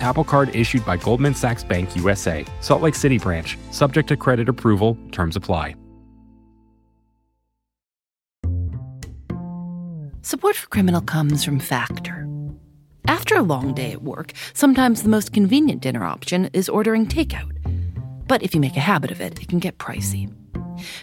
Apple 0.00 0.24
Card 0.24 0.54
issued 0.54 0.84
by 0.84 0.96
Goldman 0.96 1.34
Sachs 1.34 1.62
Bank 1.62 1.94
USA, 1.96 2.44
Salt 2.60 2.82
Lake 2.82 2.94
City 2.94 3.18
branch, 3.18 3.58
subject 3.70 4.08
to 4.08 4.16
credit 4.16 4.48
approval, 4.48 4.96
terms 5.12 5.36
apply. 5.36 5.74
Support 10.22 10.56
for 10.56 10.68
Criminal 10.68 11.00
comes 11.00 11.42
from 11.44 11.58
Factor. 11.58 12.28
After 13.06 13.36
a 13.36 13.42
long 13.42 13.74
day 13.74 13.92
at 13.92 14.02
work, 14.02 14.32
sometimes 14.52 15.02
the 15.02 15.08
most 15.08 15.32
convenient 15.32 15.80
dinner 15.80 16.04
option 16.04 16.50
is 16.52 16.68
ordering 16.68 17.06
takeout. 17.06 17.56
But 18.28 18.42
if 18.42 18.54
you 18.54 18.60
make 18.60 18.76
a 18.76 18.80
habit 18.80 19.10
of 19.10 19.20
it, 19.20 19.40
it 19.40 19.48
can 19.48 19.58
get 19.58 19.78
pricey. 19.78 20.32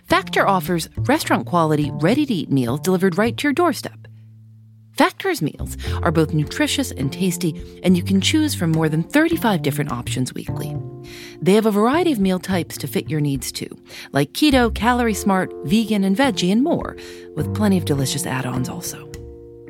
Factor 0.05 0.47
offers 0.47 0.87
restaurant 0.97 1.45
quality, 1.45 1.91
ready 1.93 2.25
to 2.25 2.33
eat 2.33 2.51
meals 2.51 2.79
delivered 2.79 3.17
right 3.17 3.35
to 3.35 3.43
your 3.43 3.53
doorstep. 3.53 4.06
Factor's 4.97 5.43
meals 5.43 5.77
are 6.01 6.11
both 6.11 6.33
nutritious 6.33 6.91
and 6.91 7.13
tasty, 7.13 7.79
and 7.83 7.95
you 7.95 8.01
can 8.01 8.19
choose 8.19 8.55
from 8.55 8.71
more 8.71 8.89
than 8.89 9.03
35 9.03 9.61
different 9.61 9.91
options 9.91 10.33
weekly. 10.33 10.75
They 11.39 11.53
have 11.53 11.67
a 11.67 11.71
variety 11.71 12.11
of 12.11 12.19
meal 12.19 12.39
types 12.39 12.77
to 12.79 12.87
fit 12.87 13.09
your 13.09 13.21
needs 13.21 13.51
too, 13.51 13.69
like 14.11 14.33
keto, 14.33 14.73
calorie 14.73 15.13
smart, 15.13 15.53
vegan, 15.65 16.03
and 16.03 16.17
veggie, 16.17 16.51
and 16.51 16.63
more, 16.63 16.97
with 17.35 17.53
plenty 17.55 17.77
of 17.77 17.85
delicious 17.85 18.25
add 18.25 18.47
ons 18.47 18.69
also. 18.69 19.09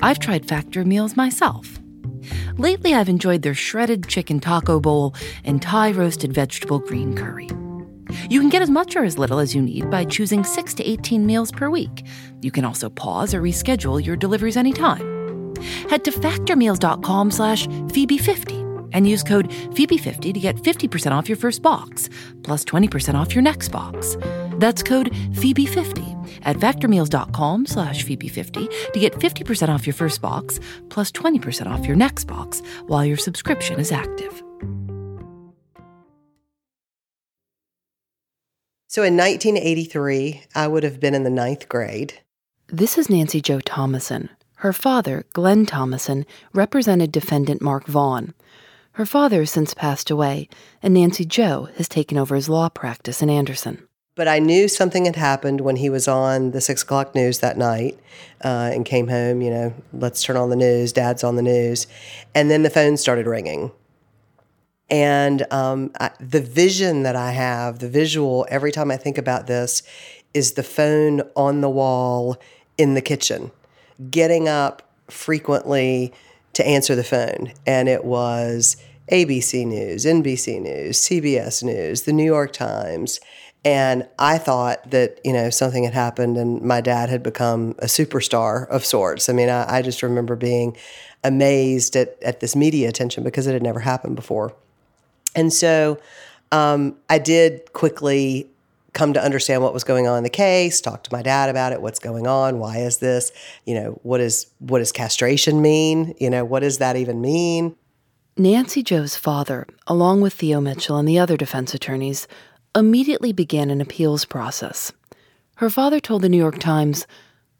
I've 0.02 0.20
tried 0.20 0.48
Factor 0.48 0.86
meals 0.86 1.18
myself. 1.18 1.78
Lately, 2.58 2.94
I've 2.94 3.10
enjoyed 3.10 3.42
their 3.42 3.54
shredded 3.54 4.08
chicken 4.08 4.40
taco 4.40 4.80
bowl 4.80 5.14
and 5.44 5.62
Thai 5.62 5.92
roasted 5.92 6.32
vegetable 6.32 6.80
green 6.80 7.16
curry. 7.16 7.50
You 8.30 8.40
can 8.40 8.50
get 8.50 8.62
as 8.62 8.70
much 8.70 8.96
or 8.96 9.04
as 9.04 9.18
little 9.18 9.40
as 9.40 9.54
you 9.54 9.62
need 9.62 9.90
by 9.90 10.06
choosing 10.06 10.44
6 10.44 10.74
to 10.76 10.90
18 10.90 11.26
meals 11.26 11.52
per 11.52 11.70
week. 11.70 12.06
You 12.42 12.52
can 12.52 12.64
also 12.64 12.90
pause 12.90 13.34
or 13.34 13.42
reschedule 13.42 14.04
your 14.04 14.16
deliveries 14.16 14.56
anytime. 14.58 15.17
Head 15.90 16.04
to 16.06 16.12
factormeals.com 16.12 17.32
slash 17.32 17.68
Phoebe50 17.68 18.90
and 18.94 19.08
use 19.08 19.24
code 19.24 19.50
Phoebe50 19.50 20.34
to 20.34 20.40
get 20.40 20.56
50% 20.58 21.12
off 21.12 21.30
your 21.30 21.36
first 21.36 21.62
box, 21.62 22.10
plus 22.44 22.64
20% 22.66 23.16
off 23.16 23.34
your 23.36 23.42
next 23.42 23.70
box. 23.70 24.18
That's 24.58 24.84
code 24.84 25.12
Phoebe50 25.12 26.42
at 26.44 26.58
factormeals.com 26.58 27.66
slash 27.66 28.06
Phoebe50 28.06 28.92
to 28.94 29.00
get 29.00 29.14
50% 29.14 29.70
off 29.70 29.86
your 29.86 29.94
first 29.94 30.22
box, 30.22 30.60
plus 30.90 31.12
20% 31.12 31.68
off 31.68 31.86
your 31.86 31.96
next 31.96 32.26
box 32.26 32.62
while 32.88 33.06
your 33.06 33.18
subscription 33.18 33.80
is 33.80 33.92
active. 33.92 34.44
So 38.90 39.04
in 39.04 39.18
1983, 39.18 40.44
I 40.56 40.68
would 40.68 40.84
have 40.84 41.00
been 41.00 41.14
in 41.14 41.24
the 41.24 41.30
ninth 41.30 41.70
grade. 41.70 42.22
This 42.68 42.98
is 42.98 43.10
Nancy 43.10 43.42
Jo 43.42 43.60
Thomason. 43.60 44.30
Her 44.62 44.74
father, 44.74 45.24
Glenn 45.34 45.68
Thomason, 45.68 46.26
represented 46.52 47.12
defendant 47.12 47.62
Mark 47.62 47.86
Vaughn. 47.86 48.34
Her 48.94 49.06
father 49.06 49.42
has 49.42 49.52
since 49.52 49.76
passed 49.76 50.10
away, 50.10 50.50
and 50.82 50.96
Nancy 50.96 51.26
Jo 51.26 51.70
has 51.76 51.88
taken 51.88 52.18
over 52.18 52.34
his 52.34 52.50
law 52.50 52.68
practice 52.68 53.22
in 53.22 53.30
Anderson. 53.30 53.88
But 54.16 54.28
I 54.28 54.40
knew 54.40 54.68
something 54.68 55.06
had 55.06 55.16
happened 55.16 55.62
when 55.62 55.76
he 55.76 55.92
was 55.92 56.08
on 56.08 56.50
the 56.50 56.60
six 56.60 56.82
o'clock 56.82 57.14
news 57.14 57.38
that 57.38 57.56
night 57.56 58.00
uh, 58.44 58.72
and 58.74 58.84
came 58.84 59.10
home. 59.10 59.44
You 59.44 59.52
know, 59.52 59.74
let's 59.94 60.24
turn 60.24 60.38
on 60.38 60.50
the 60.50 60.56
news. 60.56 60.92
Dad's 60.92 61.24
on 61.24 61.36
the 61.36 61.44
news, 61.44 61.86
and 62.34 62.50
then 62.50 62.64
the 62.64 62.72
phone 62.72 62.98
started 62.98 63.28
ringing. 63.28 63.72
And 64.90 65.46
um, 65.54 65.92
I, 66.00 66.10
the 66.20 66.42
vision 66.42 67.04
that 67.04 67.16
I 67.16 67.30
have, 67.34 67.78
the 67.78 67.90
visual, 67.90 68.48
every 68.50 68.72
time 68.72 68.90
I 68.90 68.98
think 68.98 69.20
about 69.20 69.46
this, 69.46 69.84
is 70.34 70.54
the 70.54 70.64
phone 70.64 71.22
on 71.36 71.62
the 71.62 71.70
wall 71.70 72.38
in 72.76 72.96
the 72.96 73.02
kitchen, 73.02 73.52
getting 74.12 74.48
up 74.48 74.84
frequently 75.10 76.14
to 76.54 76.66
answer 76.66 76.96
the 76.96 77.04
phone. 77.04 77.54
And 77.66 77.88
it 77.88 78.04
was 78.04 78.78
ABC 79.12 79.66
News, 79.66 80.06
NBC 80.06 80.62
News, 80.62 81.00
CBS 81.00 81.64
News, 81.64 82.04
the 82.04 82.14
New 82.14 82.26
York 82.26 82.54
Times. 82.54 83.20
And 83.64 84.08
I 84.20 84.38
thought 84.38 84.92
that, 84.92 85.20
you 85.24 85.34
know, 85.34 85.50
something 85.50 85.84
had 85.84 85.94
happened 85.94 86.38
and 86.38 86.62
my 86.62 86.82
dad 86.82 87.10
had 87.10 87.24
become 87.24 87.72
a 87.80 87.86
superstar 87.86 88.68
of 88.70 88.86
sorts. 88.86 89.30
I 89.30 89.34
mean, 89.34 89.50
I, 89.50 89.78
I 89.78 89.82
just 89.82 90.04
remember 90.04 90.36
being 90.36 90.78
amazed 91.24 91.96
at, 91.96 92.22
at 92.24 92.40
this 92.40 92.56
media 92.56 92.88
attention 92.88 93.24
because 93.24 93.48
it 93.48 93.54
had 93.54 93.64
never 93.64 93.80
happened 93.80 94.16
before. 94.16 94.54
And 95.36 95.52
so 95.52 96.00
um, 96.52 96.96
I 97.10 97.20
did 97.20 97.74
quickly 97.74 98.48
come 98.98 99.14
to 99.14 99.24
understand 99.24 99.62
what 99.62 99.76
was 99.76 99.84
going 99.84 100.08
on 100.08 100.18
in 100.18 100.24
the 100.24 100.30
case, 100.30 100.82
talk 100.82 101.04
to 101.04 101.14
my 101.14 101.22
dad 101.22 101.50
about 101.50 101.72
it, 101.72 101.82
what's 101.82 102.00
going 102.00 102.26
on, 102.26 102.58
why 102.58 102.80
is 102.80 102.98
this, 102.98 103.32
you 103.64 103.76
know, 103.76 104.00
what 104.02 104.20
is 104.20 104.48
what 104.58 104.80
does 104.80 104.92
castration 104.92 105.62
mean? 105.62 106.16
You 106.20 106.32
know, 106.32 106.44
what 106.44 106.62
does 106.62 106.80
that 106.80 106.96
even 106.96 107.22
mean? 107.22 107.76
Nancy 108.38 108.82
Jo's 108.82 109.16
father, 109.16 109.68
along 109.86 110.22
with 110.22 110.34
Theo 110.34 110.60
Mitchell 110.60 110.98
and 110.98 111.08
the 111.08 111.20
other 111.20 111.38
defense 111.38 111.76
attorneys, 111.76 112.28
immediately 112.76 113.32
began 113.32 113.70
an 113.70 113.82
appeals 113.82 114.26
process. 114.26 114.92
Her 115.58 115.70
father 115.70 116.00
told 116.00 116.24
the 116.24 116.30
New 116.30 116.38
York 116.38 116.60
Times, 116.60 117.06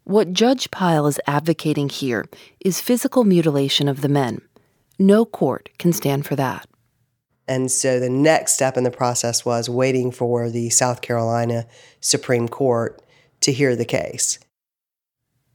What 0.04 0.32
Judge 0.32 0.70
Pyle 0.70 1.06
is 1.06 1.20
advocating 1.26 1.88
here 1.88 2.26
is 2.60 2.80
physical 2.80 3.24
mutilation 3.24 3.88
of 3.88 4.00
the 4.00 4.08
men. 4.08 4.40
No 4.98 5.24
court 5.24 5.68
can 5.78 5.92
stand 5.92 6.26
for 6.26 6.34
that. 6.36 6.66
And 7.48 7.70
so 7.70 7.98
the 7.98 8.10
next 8.10 8.52
step 8.52 8.76
in 8.76 8.84
the 8.84 8.90
process 8.90 9.44
was 9.44 9.70
waiting 9.70 10.12
for 10.12 10.50
the 10.50 10.68
South 10.68 11.00
Carolina 11.00 11.66
Supreme 12.00 12.46
Court 12.46 13.00
to 13.40 13.52
hear 13.52 13.74
the 13.74 13.86
case. 13.86 14.38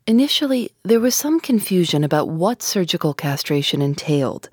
Initially, 0.08 0.72
there 0.84 1.00
was 1.00 1.16
some 1.16 1.40
confusion 1.40 2.04
about 2.04 2.28
what 2.28 2.62
surgical 2.64 3.14
castration 3.14 3.82
entailed. 3.82 4.50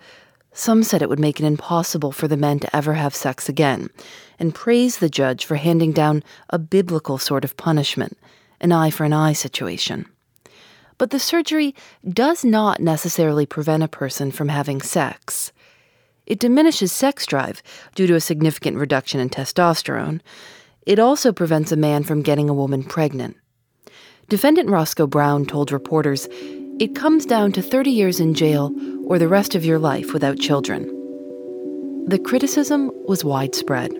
Some 0.53 0.83
said 0.83 1.01
it 1.01 1.09
would 1.09 1.19
make 1.19 1.41
it 1.41 1.47
impossible 1.47 2.13
for 2.13 2.29
the 2.29 2.37
men 2.37 2.61
to 2.61 2.77
ever 2.77 2.95
have 2.95 3.15
sex 3.15 3.49
again, 3.49 3.89
and 4.39 4.55
praised 4.55 5.01
the 5.01 5.09
judge 5.09 5.45
for 5.45 5.57
handing 5.57 5.93
down 5.93 6.23
a 6.51 6.59
biblical 6.59 7.19
sort 7.19 7.45
of 7.45 7.57
punishment, 7.57 8.19
an 8.61 8.71
eye 8.71 8.91
for 8.91 9.05
an 9.05 9.13
eye 9.13 9.33
situation. 9.33 10.07
But 10.99 11.11
the 11.11 11.19
surgery 11.19 11.75
does 12.09 12.45
not 12.45 12.79
necessarily 12.79 13.47
prevent 13.47 13.83
a 13.83 13.89
person 13.89 14.31
from 14.31 14.49
having 14.49 14.83
sex. 14.83 15.51
It 16.31 16.39
diminishes 16.39 16.93
sex 16.93 17.27
drive 17.27 17.61
due 17.97 18.07
to 18.07 18.15
a 18.15 18.21
significant 18.21 18.77
reduction 18.77 19.19
in 19.19 19.31
testosterone. 19.31 20.21
It 20.87 21.01
also 21.01 21.33
prevents 21.33 21.73
a 21.73 21.77
man 21.77 22.05
from 22.05 22.23
getting 22.23 22.49
a 22.49 22.55
woman 22.55 22.85
pregnant. 22.85 23.37
Defendant 24.29 24.71
Roscoe 24.71 25.09
Brown 25.09 25.45
told 25.45 25.73
reporters 25.73 26.29
it 26.79 26.95
comes 26.95 27.27
down 27.27 27.51
to 27.53 27.61
30 27.61 27.91
years 27.91 28.21
in 28.21 28.35
jail 28.35 28.73
or 29.07 29.19
the 29.19 29.27
rest 29.27 29.57
of 29.57 29.65
your 29.65 29.81
life 29.81 30.13
without 30.13 30.39
children. 30.39 30.85
The 32.07 32.21
criticism 32.21 32.93
was 33.09 33.25
widespread. 33.25 33.91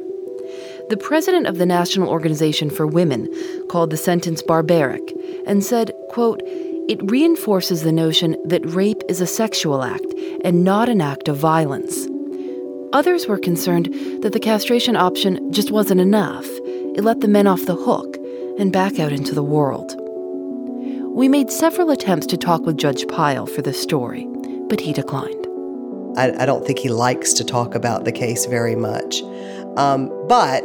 The 0.89 1.01
president 1.01 1.49
of 1.49 1.59
the 1.59 1.67
National 1.67 2.09
Organization 2.09 2.71
for 2.71 2.87
Women 2.87 3.29
called 3.69 3.91
the 3.91 3.97
sentence 3.97 4.41
barbaric 4.41 5.03
and 5.49 5.65
said, 5.65 5.93
quote, 6.11 6.43
it 6.89 7.11
reinforces 7.11 7.83
the 7.83 7.93
notion 7.93 8.37
that 8.45 8.65
rape 8.71 9.03
is 9.09 9.21
a 9.21 9.27
sexual 9.27 9.83
act 9.83 10.15
and 10.45 10.63
not 10.63 10.89
an 10.89 11.01
act 11.01 11.27
of 11.27 11.37
violence. 11.37 12.07
Others 12.93 13.29
were 13.29 13.39
concerned 13.39 13.87
that 14.23 14.33
the 14.33 14.41
castration 14.41 14.97
option 14.97 15.53
just 15.53 15.71
wasn't 15.71 16.01
enough. 16.01 16.47
It 16.97 17.05
let 17.05 17.21
the 17.21 17.29
men 17.29 17.47
off 17.47 17.65
the 17.67 17.77
hook 17.77 18.17
and 18.59 18.73
back 18.73 18.99
out 18.99 19.13
into 19.13 19.33
the 19.33 19.45
world. 19.45 19.95
We 21.15 21.29
made 21.29 21.51
several 21.51 21.91
attempts 21.91 22.27
to 22.27 22.37
talk 22.37 22.63
with 22.63 22.79
Judge 22.79 23.07
Pyle 23.07 23.47
for 23.47 23.63
this 23.63 23.81
story, 23.81 24.27
but 24.69 24.81
he 24.81 24.93
declined. 24.93 25.47
I, 26.17 26.33
I 26.43 26.47
don't 26.47 26.67
think 26.67 26.81
he 26.81 26.89
likes 26.89 27.33
to 27.35 27.45
talk 27.45 27.77
about 27.77 28.05
the 28.05 28.13
case 28.13 28.47
very 28.47 28.75
much. 28.75 29.23
Um, 29.77 30.09
but 30.27 30.65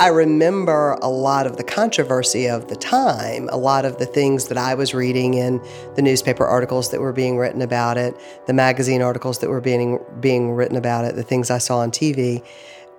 I 0.00 0.08
remember 0.08 0.92
a 1.02 1.08
lot 1.08 1.48
of 1.48 1.56
the 1.56 1.64
controversy 1.64 2.46
of 2.48 2.68
the 2.68 2.76
time, 2.76 3.48
a 3.50 3.56
lot 3.56 3.84
of 3.84 3.98
the 3.98 4.06
things 4.06 4.46
that 4.46 4.56
I 4.56 4.74
was 4.74 4.94
reading 4.94 5.34
in 5.34 5.60
the 5.96 6.02
newspaper 6.02 6.46
articles 6.46 6.92
that 6.92 7.00
were 7.00 7.12
being 7.12 7.36
written 7.36 7.62
about 7.62 7.98
it, 7.98 8.14
the 8.46 8.52
magazine 8.52 9.02
articles 9.02 9.40
that 9.40 9.50
were 9.50 9.60
being 9.60 9.98
being 10.20 10.52
written 10.52 10.76
about 10.76 11.04
it, 11.04 11.16
the 11.16 11.24
things 11.24 11.50
I 11.50 11.58
saw 11.58 11.78
on 11.78 11.90
TV, 11.90 12.46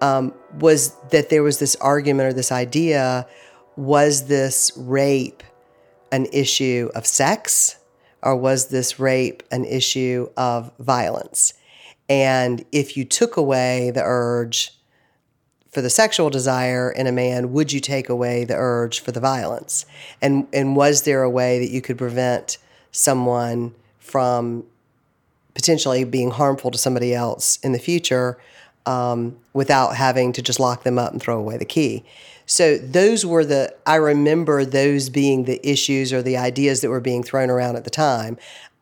um, 0.02 0.34
was 0.60 0.94
that 1.12 1.30
there 1.30 1.42
was 1.42 1.60
this 1.60 1.78
argument 1.78 2.28
or 2.28 2.34
this 2.34 2.52
idea: 2.52 3.26
was 3.78 4.28
this 4.28 4.74
rape 4.76 5.42
an 6.12 6.26
issue 6.34 6.90
of 6.96 7.08
sex, 7.08 7.78
or 8.24 8.36
was 8.36 8.68
this 8.68 9.00
rape 9.00 9.42
an 9.52 9.64
issue 9.64 10.28
of 10.36 10.70
violence? 10.80 11.54
And 12.10 12.66
if 12.74 12.98
you 12.98 13.06
took 13.06 13.38
away 13.38 13.92
the 13.92 14.04
urge 14.04 14.79
for 15.70 15.82
the 15.82 15.90
sexual 15.90 16.30
desire 16.30 16.92
in 16.92 17.08
a 17.08 17.12
man, 17.12 17.54
would 17.54 17.72
you 17.72 17.80
take 17.80 18.10
away 18.10 18.44
the 18.44 18.56
urge 18.56 19.00
for 19.00 19.12
the 19.12 19.20
violence? 19.20 19.86
And 20.22 20.48
and 20.52 20.76
was 20.76 21.04
there 21.04 21.24
a 21.24 21.30
way 21.30 21.60
that 21.60 21.70
you 21.70 21.82
could 21.82 21.98
prevent 21.98 22.58
someone 22.92 23.74
from 24.00 24.66
potentially 25.54 26.04
being 26.04 26.32
harmful 26.32 26.72
to 26.72 26.78
somebody 26.78 27.14
else 27.14 27.58
in 27.58 27.72
the 27.72 27.80
future 27.80 28.38
um, 28.86 29.38
without 29.54 29.96
having 29.96 30.32
to 30.34 30.42
just 30.42 30.60
lock 30.60 30.84
them 30.84 30.98
up 30.98 31.12
and 31.12 31.22
throw 31.22 31.38
away 31.38 31.58
the 31.58 31.66
key? 31.66 32.04
So 32.48 32.80
those 32.80 33.24
were 33.28 33.46
the 33.46 33.76
I 33.86 33.96
remember 33.96 34.66
those 34.66 35.10
being 35.10 35.44
the 35.44 35.60
issues 35.64 36.12
or 36.12 36.24
the 36.24 36.38
ideas 36.38 36.82
that 36.82 36.90
were 36.90 37.00
being 37.00 37.22
thrown 37.22 37.52
around 37.52 37.76
at 37.76 37.84
the 37.84 37.92
time. 37.92 38.38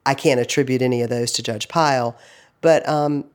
I 0.05 0.13
can't 0.13 0.39
attribute 0.39 0.81
any 0.81 1.01
of 1.01 1.09
those 1.09 1.33
to 1.33 1.43
Judge 1.43 1.67
Pyle, 1.67 2.15
but 2.61 2.87
um, 2.87 3.25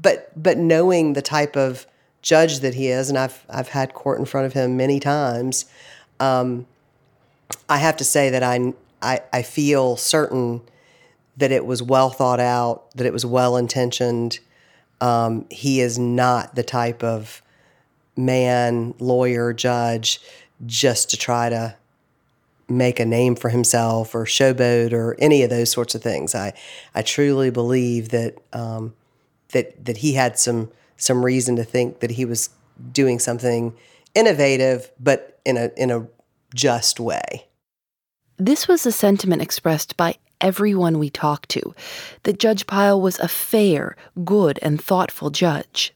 but 0.00 0.30
but 0.40 0.58
knowing 0.58 1.14
the 1.14 1.22
type 1.22 1.56
of 1.56 1.88
judge 2.24 2.60
that 2.60 2.74
he 2.74 2.88
is, 2.88 3.08
and 3.08 3.16
I've 3.16 3.44
I've 3.48 3.68
had 3.68 3.94
court 3.94 4.18
in 4.18 4.24
front 4.24 4.46
of 4.46 4.54
him 4.54 4.76
many 4.76 4.98
times. 4.98 5.66
Um, 6.18 6.66
I 7.68 7.76
have 7.76 7.96
to 7.98 8.04
say 8.04 8.30
that 8.30 8.42
I, 8.42 8.72
I 9.00 9.20
I 9.32 9.42
feel 9.42 9.96
certain 9.96 10.62
that 11.36 11.52
it 11.52 11.66
was 11.66 11.82
well 11.82 12.10
thought 12.10 12.40
out, 12.40 12.90
that 12.96 13.06
it 13.06 13.12
was 13.12 13.26
well 13.26 13.56
intentioned. 13.56 14.40
Um, 15.00 15.46
he 15.50 15.80
is 15.80 15.98
not 15.98 16.54
the 16.54 16.62
type 16.62 17.04
of 17.04 17.42
man, 18.16 18.94
lawyer, 18.98 19.52
judge 19.52 20.20
just 20.64 21.10
to 21.10 21.16
try 21.16 21.50
to 21.50 21.76
make 22.68 22.98
a 22.98 23.04
name 23.04 23.36
for 23.36 23.50
himself 23.50 24.14
or 24.14 24.24
showboat 24.24 24.92
or 24.92 25.14
any 25.18 25.42
of 25.42 25.50
those 25.50 25.70
sorts 25.70 25.94
of 25.94 26.02
things. 26.02 26.34
I 26.34 26.54
I 26.94 27.02
truly 27.02 27.50
believe 27.50 28.08
that 28.08 28.38
um, 28.54 28.94
that 29.50 29.84
that 29.84 29.98
he 29.98 30.14
had 30.14 30.38
some 30.38 30.70
some 30.96 31.24
reason 31.24 31.56
to 31.56 31.64
think 31.64 32.00
that 32.00 32.12
he 32.12 32.24
was 32.24 32.50
doing 32.92 33.18
something 33.18 33.74
innovative, 34.14 34.90
but 35.00 35.40
in 35.44 35.56
a 35.56 35.70
in 35.76 35.90
a 35.90 36.06
just 36.54 37.00
way. 37.00 37.46
This 38.36 38.66
was 38.66 38.84
a 38.86 38.92
sentiment 38.92 39.42
expressed 39.42 39.96
by 39.96 40.16
everyone 40.40 40.98
we 40.98 41.10
talked 41.10 41.48
to 41.50 41.74
that 42.24 42.38
Judge 42.38 42.66
Pyle 42.66 43.00
was 43.00 43.18
a 43.18 43.28
fair, 43.28 43.96
good, 44.24 44.58
and 44.60 44.82
thoughtful 44.82 45.30
judge. 45.30 45.92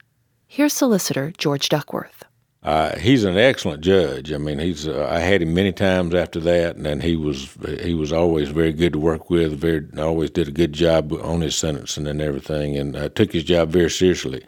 Here's 0.46 0.72
solicitor 0.72 1.32
George 1.36 1.68
Duckworth. 1.68 2.24
Uh, 2.62 2.96
he's 2.98 3.24
an 3.24 3.36
excellent 3.36 3.82
judge. 3.82 4.32
I 4.32 4.38
mean, 4.38 4.58
he's. 4.58 4.88
Uh, 4.88 5.06
I 5.08 5.20
had 5.20 5.42
him 5.42 5.54
many 5.54 5.72
times 5.72 6.14
after 6.14 6.40
that, 6.40 6.76
and 6.76 7.02
he 7.02 7.14
was 7.14 7.56
he 7.80 7.94
was 7.94 8.12
always 8.12 8.48
very 8.48 8.72
good 8.72 8.94
to 8.94 8.98
work 8.98 9.30
with. 9.30 9.52
Very 9.52 9.86
always 9.96 10.30
did 10.30 10.48
a 10.48 10.52
good 10.52 10.72
job 10.72 11.12
on 11.12 11.40
his 11.40 11.54
sentencing 11.54 12.08
and 12.08 12.20
everything, 12.20 12.76
and 12.76 12.96
uh, 12.96 13.08
took 13.10 13.32
his 13.32 13.44
job 13.44 13.70
very 13.70 13.90
seriously. 13.90 14.44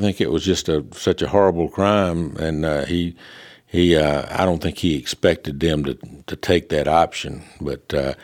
I 0.00 0.02
think 0.02 0.20
it 0.22 0.30
was 0.30 0.46
just 0.46 0.70
a 0.70 0.82
such 0.92 1.20
a 1.20 1.28
horrible 1.28 1.68
crime, 1.68 2.34
and 2.36 2.64
uh, 2.64 2.86
he 2.86 3.14
he 3.66 3.96
uh, 3.96 4.24
I 4.30 4.46
don't 4.46 4.62
think 4.62 4.78
he 4.78 4.96
expected 4.96 5.60
them 5.60 5.84
to 5.84 5.98
to 6.26 6.36
take 6.36 6.70
that 6.70 6.88
option, 6.88 7.42
but 7.60 7.92
uh, 7.92 8.14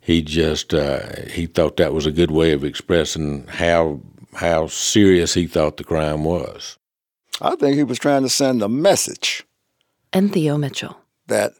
he 0.00 0.22
just 0.22 0.72
uh, 0.72 1.00
he 1.28 1.46
thought 1.46 1.78
that 1.78 1.92
was 1.92 2.06
a 2.06 2.12
good 2.12 2.30
way 2.30 2.52
of 2.52 2.62
expressing 2.62 3.44
how 3.48 4.02
how 4.34 4.68
serious 4.68 5.34
he 5.34 5.48
thought 5.48 5.78
the 5.78 5.84
crime 5.84 6.22
was. 6.22 6.78
I 7.40 7.56
think 7.56 7.74
he 7.74 7.82
was 7.82 7.98
trying 7.98 8.22
to 8.22 8.28
send 8.28 8.62
a 8.62 8.68
message. 8.68 9.44
And 10.12 10.32
Theo 10.32 10.56
Mitchell. 10.56 10.96
That 11.26 11.54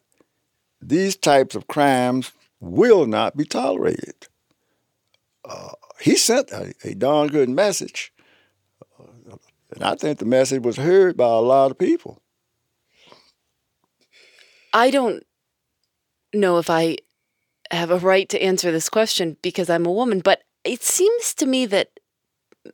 these 0.81 1.17
types 1.17 1.57
of 1.57 1.67
crimes 1.67 2.31
will 2.61 3.07
not 3.07 3.37
be 3.37 3.45
tolerated. 3.45 4.29
Uh, 5.45 5.73
he 6.01 6.15
sent 6.15 6.53
a, 6.53 6.73
a 6.85 6.95
darn 6.95 7.27
good 7.29 7.49
message. 7.49 8.13
And 9.75 9.83
I 9.83 9.95
think 9.95 10.19
the 10.19 10.25
message 10.25 10.63
was 10.63 10.77
heard 10.77 11.17
by 11.17 11.27
a 11.27 11.41
lot 11.41 11.71
of 11.71 11.79
people. 11.79 12.23
I 14.73 14.91
don't 14.91 15.25
know 16.33 16.59
if 16.59 16.69
I 16.71 16.99
have 17.71 17.91
a 17.91 17.99
right 17.99 18.29
to 18.29 18.43
answer 18.43 18.71
this 18.71 18.89
question 18.89 19.37
because 19.43 19.71
I'm 19.71 19.87
a 19.87 19.93
woman, 19.93 20.21
but 20.21 20.43
it 20.65 20.83
seems 20.83 21.35
to 21.35 21.47
me 21.47 21.67
that 21.67 21.91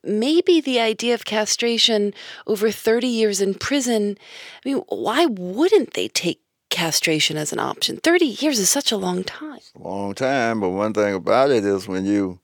maybe 0.03 0.61
the 0.61 0.81
idea 0.81 1.15
of 1.15 1.25
castration 1.25 2.15
over 2.47 2.71
30 2.71 3.07
years 3.07 3.41
in 3.41 3.55
prison, 3.55 4.17
I 4.65 4.69
mean, 4.69 4.83
why 4.89 5.27
wouldn't 5.27 5.95
they 5.95 6.09
take 6.09 6.41
castration 6.71 7.37
as 7.37 7.53
an 7.53 7.59
option? 7.59 7.99
30 7.99 8.25
years 8.25 8.59
is 8.59 8.69
such 8.69 8.93
a 8.93 8.97
long 8.97 9.25
time. 9.25 9.57
It's 9.57 9.73
a 9.75 9.83
long 9.83 10.15
time, 10.15 10.61
but 10.61 10.71
one 10.71 10.93
thing 10.93 11.15
about 11.15 11.51
it 11.51 11.65
is 11.65 11.87
when 11.87 12.05
you 12.05 12.41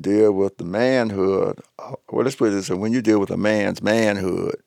deal 0.00 0.32
with 0.32 0.58
the 0.58 0.64
manhood, 0.64 1.58
uh, 1.78 1.94
well, 2.10 2.24
let's 2.24 2.36
put 2.36 2.48
it 2.48 2.52
this 2.52 2.70
way 2.70 2.76
when 2.76 2.92
you 2.92 3.02
deal 3.02 3.18
with 3.18 3.30
a 3.30 3.36
man's 3.36 3.82
manhood, 3.82 4.60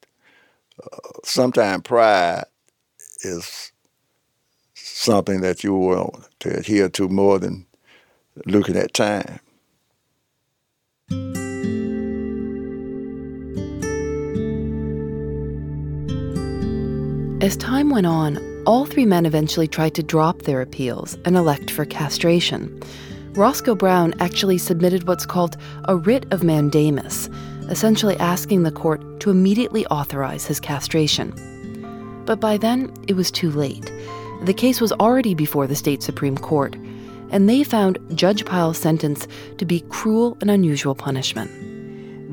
uh, 0.82 0.98
sometimes 1.24 1.84
pride 1.84 2.46
is 3.24 3.72
something 4.74 5.42
that 5.42 5.64
you 5.64 5.74
want 5.74 6.28
to 6.40 6.58
adhere 6.58 6.90
to 6.90 7.08
more 7.08 7.40
than 7.40 7.66
looking 8.46 8.76
at 8.76 8.94
time. 8.94 9.40
As 17.42 17.58
time 17.58 17.90
went 17.90 18.06
on, 18.06 18.38
all 18.68 18.86
three 18.86 19.06
men 19.06 19.26
eventually 19.26 19.68
tried 19.68 19.96
to 19.96 20.04
drop 20.04 20.44
their 20.44 20.62
appeals 20.62 21.18
and 21.26 21.36
elect 21.36 21.72
for 21.72 21.86
castration. 21.86 22.80
Roscoe 23.34 23.76
Brown 23.76 24.14
actually 24.20 24.58
submitted 24.58 25.08
what's 25.08 25.26
called 25.26 25.56
a 25.86 25.96
writ 25.96 26.26
of 26.32 26.44
mandamus, 26.44 27.30
essentially 27.70 28.18
asking 28.18 28.64
the 28.64 28.72
court 28.72 29.22
to 29.22 29.30
immediately 29.30 29.86
authorize 29.86 30.46
his 30.46 30.60
castration. 30.60 31.34
But 32.26 32.42
by 32.42 32.58
then, 32.58 32.94
it 33.08 33.14
was 33.14 33.32
too 33.32 33.50
late. 33.50 33.90
The 34.44 34.54
case 34.54 34.82
was 34.82 34.92
already 34.92 35.34
before 35.34 35.66
the 35.66 35.78
state 35.78 36.04
Supreme 36.04 36.38
Court, 36.38 36.76
and 37.30 37.48
they 37.48 37.64
found 37.64 38.00
Judge 38.16 38.44
Pyle's 38.44 38.78
sentence 38.78 39.30
to 39.60 39.66
be 39.66 39.80
cruel 39.88 40.38
and 40.42 40.52
unusual 40.52 40.94
punishment. 40.94 41.50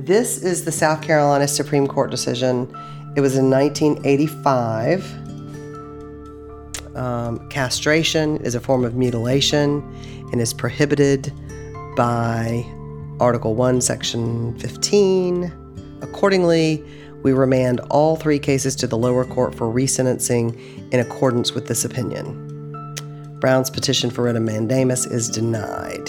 This 0.04 0.42
is 0.42 0.64
the 0.64 0.72
South 0.72 1.00
Carolina 1.00 1.46
Supreme 1.46 1.86
Court 1.86 2.10
decision 2.10 2.68
it 3.14 3.20
was 3.20 3.36
in 3.36 3.50
1985. 3.50 5.28
Um, 6.96 7.48
castration 7.48 8.38
is 8.38 8.56
a 8.56 8.60
form 8.60 8.84
of 8.84 8.96
mutilation 8.96 9.82
and 10.32 10.40
is 10.40 10.52
prohibited 10.52 11.32
by 11.96 12.64
Article 13.20 13.54
1, 13.54 13.80
Section 13.80 14.58
15. 14.58 15.52
Accordingly, 16.02 16.84
we 17.22 17.32
remand 17.32 17.80
all 17.90 18.16
three 18.16 18.38
cases 18.38 18.76
to 18.76 18.86
the 18.86 18.96
lower 18.96 19.24
court 19.24 19.54
for 19.54 19.66
resentencing 19.66 20.56
in 20.92 21.00
accordance 21.00 21.52
with 21.52 21.66
this 21.66 21.84
opinion. 21.84 22.44
Brown's 23.40 23.70
petition 23.70 24.10
for 24.10 24.22
writ 24.22 24.36
of 24.36 24.42
mandamus 24.42 25.06
is 25.06 25.28
denied. 25.28 26.06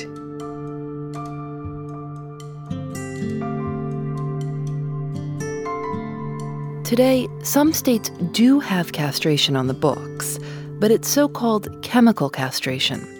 Today, 6.86 7.27
some 7.43 7.71
states 7.71 8.10
do 8.32 8.60
have 8.60 8.93
castration 8.93 9.55
on 9.55 9.67
the 9.67 9.75
books, 9.75 10.39
but 10.79 10.89
it's 10.89 11.08
so 11.08 11.27
called 11.27 11.84
chemical 11.84 12.32
castration. 12.32 13.18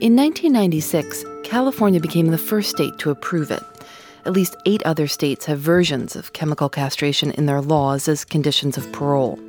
In 0.00 0.14
1996, 0.14 1.24
California 1.42 1.98
became 1.98 2.28
the 2.28 2.38
first 2.38 2.70
state 2.70 2.96
to 2.98 3.10
approve 3.10 3.50
it. 3.50 3.64
At 4.26 4.32
least 4.32 4.54
eight 4.64 4.80
other 4.84 5.08
states 5.08 5.44
have 5.46 5.58
versions 5.58 6.14
of 6.14 6.34
chemical 6.34 6.68
castration 6.68 7.32
in 7.32 7.46
their 7.46 7.60
laws 7.60 8.06
as 8.06 8.24
conditions 8.24 8.78
of 8.78 8.92
parole. 8.92 9.40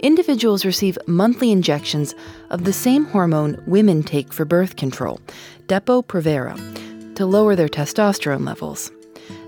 Individuals 0.00 0.64
receive 0.64 0.96
monthly 1.06 1.52
injections 1.52 2.14
of 2.48 2.64
the 2.64 2.72
same 2.72 3.04
hormone 3.04 3.62
women 3.66 4.02
take 4.02 4.32
for 4.32 4.46
birth 4.46 4.76
control, 4.76 5.20
Depo-Provera, 5.66 7.14
to 7.14 7.26
lower 7.26 7.54
their 7.54 7.68
testosterone 7.68 8.46
levels. 8.46 8.90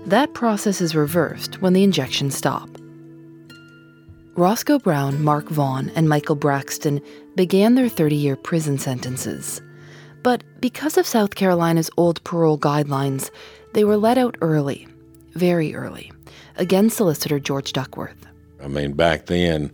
That 0.05 0.35
process 0.35 0.79
is 0.79 0.93
reversed 0.93 1.59
when 1.59 1.73
the 1.73 1.83
injections 1.83 2.35
stop. 2.35 2.69
Roscoe 4.35 4.77
Brown, 4.77 5.23
Mark 5.23 5.49
Vaughn, 5.49 5.89
and 5.95 6.07
Michael 6.07 6.35
Braxton 6.35 7.01
began 7.35 7.73
their 7.73 7.89
30 7.89 8.15
year 8.15 8.35
prison 8.35 8.77
sentences. 8.77 9.59
But 10.23 10.43
because 10.59 10.97
of 10.97 11.07
South 11.07 11.35
Carolina's 11.35 11.89
old 11.97 12.23
parole 12.23 12.57
guidelines, 12.57 13.31
they 13.73 13.83
were 13.83 13.97
let 13.97 14.17
out 14.17 14.37
early, 14.41 14.87
very 15.33 15.75
early. 15.75 16.11
Again, 16.57 16.89
solicitor 16.89 17.39
George 17.39 17.71
Duckworth. 17.71 18.27
I 18.61 18.67
mean, 18.67 18.93
back 18.93 19.27
then, 19.27 19.71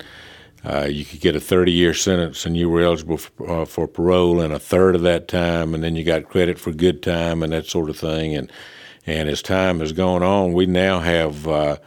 uh, 0.64 0.88
you 0.90 1.06
could 1.06 1.20
get 1.20 1.36
a 1.36 1.40
30 1.40 1.72
year 1.72 1.94
sentence 1.94 2.46
and 2.46 2.56
you 2.58 2.70
were 2.70 2.82
eligible 2.82 3.18
for, 3.18 3.50
uh, 3.50 3.66
for, 3.66 3.88
parole 3.88 4.42
in 4.42 4.52
a 4.52 4.60
third 4.60 4.96
of 4.96 5.02
that 5.04 5.28
time, 5.28 5.74
and 5.74 5.84
then 5.84 5.96
you 5.96 6.04
got 6.04 6.30
credit 6.30 6.60
for 6.60 6.72
good 6.72 7.02
time 7.02 7.42
and 7.42 7.54
that 7.54 7.66
sort 7.66 7.90
of 7.90 7.98
thing. 7.98 8.36
And, 8.36 8.52
and 9.06 9.30
as 9.30 9.42
time 9.42 9.80
has 9.80 9.92
gone 9.92 10.24
on, 10.24 10.54
we 10.54 10.66
now 10.66 11.00
have. 11.00 11.48
Uh, 11.48 11.78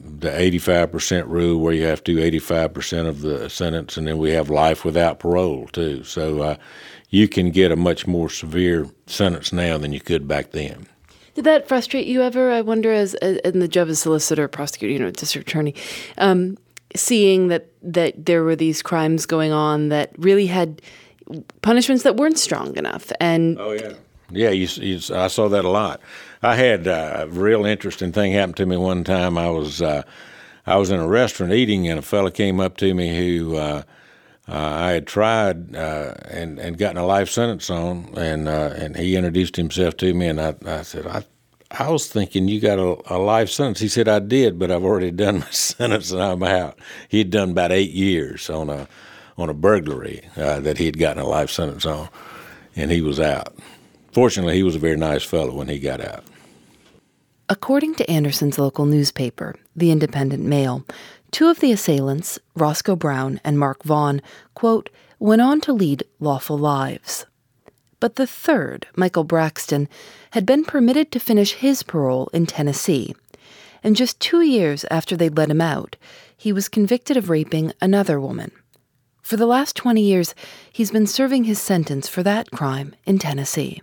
the 0.00 0.30
85% 0.30 1.26
rule 1.28 1.60
where 1.60 1.72
you 1.72 1.84
have 1.84 2.04
to 2.04 2.14
do 2.14 2.40
85% 2.40 3.08
of 3.08 3.20
the 3.20 3.50
sentence, 3.50 3.96
and 3.96 4.06
then 4.06 4.18
we 4.18 4.30
have 4.30 4.48
life 4.48 4.84
without 4.84 5.18
parole, 5.18 5.66
too. 5.72 6.04
So 6.04 6.40
uh, 6.42 6.56
you 7.10 7.28
can 7.28 7.50
get 7.50 7.72
a 7.72 7.76
much 7.76 8.06
more 8.06 8.28
severe 8.28 8.88
sentence 9.06 9.52
now 9.52 9.78
than 9.78 9.92
you 9.92 10.00
could 10.00 10.28
back 10.28 10.50
then. 10.50 10.86
Did 11.34 11.44
that 11.44 11.68
frustrate 11.68 12.06
you 12.06 12.22
ever? 12.22 12.50
I 12.50 12.62
wonder, 12.62 12.92
as, 12.92 13.14
in 13.14 13.60
the 13.60 13.68
job 13.68 13.88
as 13.88 14.00
solicitor, 14.00 14.48
prosecutor, 14.48 14.92
you 14.92 14.98
know, 14.98 15.10
district 15.10 15.48
attorney, 15.48 15.74
um, 16.18 16.58
seeing 16.96 17.48
that 17.48 17.66
that 17.82 18.26
there 18.26 18.42
were 18.42 18.56
these 18.56 18.82
crimes 18.82 19.24
going 19.24 19.52
on 19.52 19.88
that 19.88 20.10
really 20.18 20.46
had 20.46 20.82
punishments 21.62 22.02
that 22.02 22.16
weren't 22.16 22.38
strong 22.38 22.76
enough, 22.76 23.12
and 23.20 23.56
oh 23.60 23.70
yeah, 23.70 23.92
yeah, 24.30 24.50
you, 24.50 24.66
you, 24.66 25.14
I 25.14 25.28
saw 25.28 25.48
that 25.48 25.64
a 25.64 25.68
lot. 25.68 26.00
I 26.42 26.56
had 26.56 26.86
uh, 26.88 27.18
a 27.20 27.26
real 27.28 27.64
interesting 27.64 28.12
thing 28.12 28.32
happen 28.32 28.54
to 28.54 28.66
me 28.66 28.76
one 28.76 29.04
time. 29.04 29.38
I 29.38 29.48
was 29.48 29.80
uh, 29.80 30.02
I 30.66 30.76
was 30.76 30.90
in 30.90 31.00
a 31.00 31.06
restaurant 31.06 31.52
eating, 31.52 31.88
and 31.88 31.98
a 31.98 32.02
fellow 32.02 32.30
came 32.30 32.60
up 32.60 32.76
to 32.78 32.94
me 32.94 33.16
who 33.16 33.56
uh, 33.56 33.60
uh 33.60 33.82
I 34.48 34.92
had 34.92 35.06
tried 35.06 35.76
uh, 35.76 36.14
and 36.28 36.58
and 36.58 36.78
gotten 36.78 36.96
a 36.96 37.06
life 37.06 37.28
sentence 37.28 37.68
on, 37.68 38.14
and 38.16 38.48
uh, 38.48 38.72
and 38.76 38.96
he 38.96 39.16
introduced 39.16 39.56
himself 39.56 39.96
to 39.98 40.14
me, 40.14 40.26
and 40.26 40.40
I, 40.40 40.54
I 40.64 40.82
said 40.82 41.06
I. 41.06 41.24
I 41.70 41.90
was 41.90 42.06
thinking 42.06 42.48
you 42.48 42.60
got 42.60 42.78
a, 42.78 42.96
a, 43.14 43.18
life 43.18 43.50
sentence. 43.50 43.80
He 43.80 43.88
said 43.88 44.08
I 44.08 44.20
did, 44.20 44.58
but 44.58 44.70
I've 44.70 44.84
already 44.84 45.10
done 45.10 45.40
my 45.40 45.46
sentence 45.50 46.10
and 46.10 46.22
I'm 46.22 46.42
out. 46.42 46.78
He'd 47.10 47.28
done 47.28 47.50
about 47.50 47.72
eight 47.72 47.90
years 47.90 48.48
on 48.48 48.70
a 48.70 48.88
on 49.36 49.50
a 49.50 49.54
burglary 49.54 50.22
that 50.34 50.78
he 50.78 50.86
had 50.86 50.98
gotten 50.98 51.22
a 51.22 51.26
life 51.26 51.50
sentence 51.50 51.84
on, 51.84 52.08
and 52.74 52.90
he 52.90 53.02
was 53.02 53.20
out. 53.20 53.54
Fortunately, 54.12 54.56
he 54.56 54.62
was 54.62 54.76
a 54.76 54.78
very 54.78 54.96
nice 54.96 55.22
fellow 55.22 55.54
when 55.54 55.68
he 55.68 55.78
got 55.78 56.00
out. 56.00 56.24
According 57.50 57.94
to 57.94 58.10
Anderson's 58.10 58.58
local 58.58 58.84
newspaper, 58.84 59.54
the 59.74 59.90
Independent 59.90 60.44
Mail, 60.44 60.84
two 61.30 61.48
of 61.48 61.60
the 61.60 61.72
assailants, 61.72 62.38
Roscoe 62.54 62.96
Brown 62.96 63.40
and 63.44 63.58
Mark 63.58 63.82
Vaughn, 63.82 64.22
quote, 64.54 64.90
went 65.18 65.42
on 65.42 65.60
to 65.62 65.72
lead 65.72 66.04
lawful 66.20 66.58
lives. 66.58 67.26
But 68.00 68.16
the 68.16 68.26
third, 68.26 68.86
Michael 68.94 69.24
Braxton, 69.24 69.88
had 70.32 70.46
been 70.46 70.64
permitted 70.64 71.10
to 71.12 71.20
finish 71.20 71.54
his 71.54 71.82
parole 71.82 72.28
in 72.32 72.46
Tennessee. 72.46 73.14
And 73.82 73.96
just 73.96 74.20
two 74.20 74.40
years 74.40 74.84
after 74.90 75.16
they'd 75.16 75.36
let 75.36 75.50
him 75.50 75.60
out, 75.60 75.96
he 76.36 76.52
was 76.52 76.68
convicted 76.68 77.16
of 77.16 77.30
raping 77.30 77.72
another 77.80 78.20
woman. 78.20 78.52
For 79.22 79.36
the 79.36 79.46
last 79.46 79.76
20 79.76 80.00
years, 80.00 80.34
he's 80.72 80.90
been 80.90 81.06
serving 81.06 81.44
his 81.44 81.60
sentence 81.60 82.08
for 82.08 82.22
that 82.22 82.50
crime 82.50 82.94
in 83.04 83.18
Tennessee. 83.18 83.82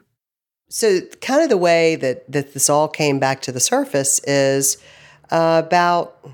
So, 0.70 1.02
kind 1.22 1.44
of 1.44 1.50
the 1.50 1.58
way 1.58 1.96
that, 1.98 2.32
that 2.32 2.54
this 2.54 2.70
all 2.70 2.88
came 2.88 3.20
back 3.20 3.42
to 3.44 3.52
the 3.52 3.60
surface 3.60 4.20
is 4.24 4.78
uh, 5.30 5.62
about 5.64 6.28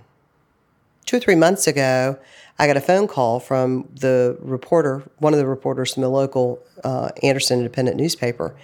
two 1.05 1.17
or 1.17 1.19
three 1.19 1.35
months 1.35 1.67
ago, 1.67 2.17
I 2.59 2.67
got 2.67 2.77
a 2.77 2.81
phone 2.81 3.07
call 3.07 3.39
from 3.39 3.89
the 3.93 4.37
reporter, 4.39 5.03
one 5.17 5.33
of 5.33 5.39
the 5.39 5.47
reporters 5.47 5.93
from 5.93 6.01
the 6.01 6.09
local 6.09 6.59
uh, 6.83 7.09
Anderson 7.23 7.59
Independent 7.59 7.97
newspaper. 7.97 8.55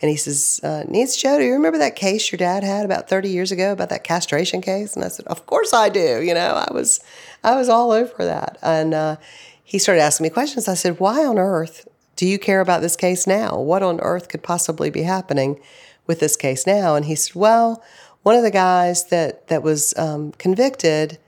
And 0.00 0.10
he 0.10 0.16
says, 0.16 0.60
uh, 0.62 0.84
Nancy 0.86 1.20
Jo, 1.20 1.38
do 1.38 1.44
you 1.44 1.54
remember 1.54 1.78
that 1.78 1.96
case 1.96 2.30
your 2.30 2.36
dad 2.36 2.62
had 2.62 2.84
about 2.84 3.08
30 3.08 3.30
years 3.30 3.50
ago 3.50 3.72
about 3.72 3.88
that 3.88 4.04
castration 4.04 4.60
case? 4.60 4.94
And 4.94 5.04
I 5.04 5.08
said, 5.08 5.26
Of 5.26 5.46
course 5.46 5.72
I 5.72 5.88
do. 5.88 6.22
You 6.22 6.34
know, 6.34 6.64
I 6.68 6.72
was, 6.72 7.00
I 7.42 7.56
was 7.56 7.68
all 7.68 7.90
over 7.90 8.24
that. 8.24 8.58
And 8.62 8.94
uh, 8.94 9.16
he 9.64 9.78
started 9.78 10.02
asking 10.02 10.24
me 10.24 10.30
questions. 10.30 10.68
I 10.68 10.74
said, 10.74 11.00
Why 11.00 11.24
on 11.24 11.38
earth 11.38 11.88
do 12.14 12.26
you 12.26 12.38
care 12.38 12.60
about 12.60 12.80
this 12.80 12.96
case 12.96 13.26
now? 13.26 13.58
What 13.58 13.82
on 13.82 13.98
earth 14.00 14.28
could 14.28 14.42
possibly 14.42 14.90
be 14.90 15.02
happening 15.02 15.60
with 16.06 16.20
this 16.20 16.36
case 16.36 16.66
now? 16.66 16.94
And 16.94 17.06
he 17.06 17.16
said, 17.16 17.34
Well, 17.34 17.82
one 18.22 18.36
of 18.36 18.42
the 18.42 18.50
guys 18.52 19.08
that, 19.08 19.48
that 19.48 19.62
was 19.62 19.96
um, 19.96 20.32
convicted 20.32 21.18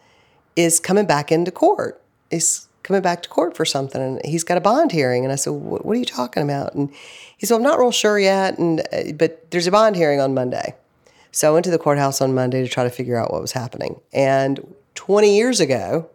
is 0.62 0.80
coming 0.80 1.06
back 1.06 1.30
into 1.32 1.50
court. 1.50 2.00
He's 2.30 2.68
coming 2.82 3.02
back 3.02 3.22
to 3.22 3.28
court 3.28 3.56
for 3.56 3.64
something 3.64 4.00
and 4.00 4.20
he's 4.24 4.44
got 4.44 4.58
a 4.58 4.60
bond 4.60 4.92
hearing. 4.92 5.24
And 5.24 5.32
I 5.32 5.36
said, 5.36 5.52
What, 5.52 5.84
what 5.84 5.96
are 5.96 6.00
you 6.00 6.04
talking 6.04 6.42
about? 6.42 6.74
And 6.74 6.90
he 7.36 7.46
said, 7.46 7.56
I'm 7.56 7.62
not 7.62 7.78
real 7.78 7.92
sure 7.92 8.18
yet, 8.18 8.58
and, 8.58 8.80
uh, 8.92 9.12
but 9.14 9.50
there's 9.50 9.66
a 9.66 9.70
bond 9.70 9.96
hearing 9.96 10.20
on 10.20 10.34
Monday. 10.34 10.74
So 11.32 11.48
I 11.48 11.52
went 11.52 11.64
to 11.64 11.70
the 11.70 11.78
courthouse 11.78 12.20
on 12.20 12.34
Monday 12.34 12.62
to 12.62 12.68
try 12.68 12.84
to 12.84 12.90
figure 12.90 13.16
out 13.16 13.32
what 13.32 13.40
was 13.40 13.52
happening. 13.52 14.00
And 14.12 14.74
20 14.96 15.36
years 15.36 15.60
ago, 15.60 16.10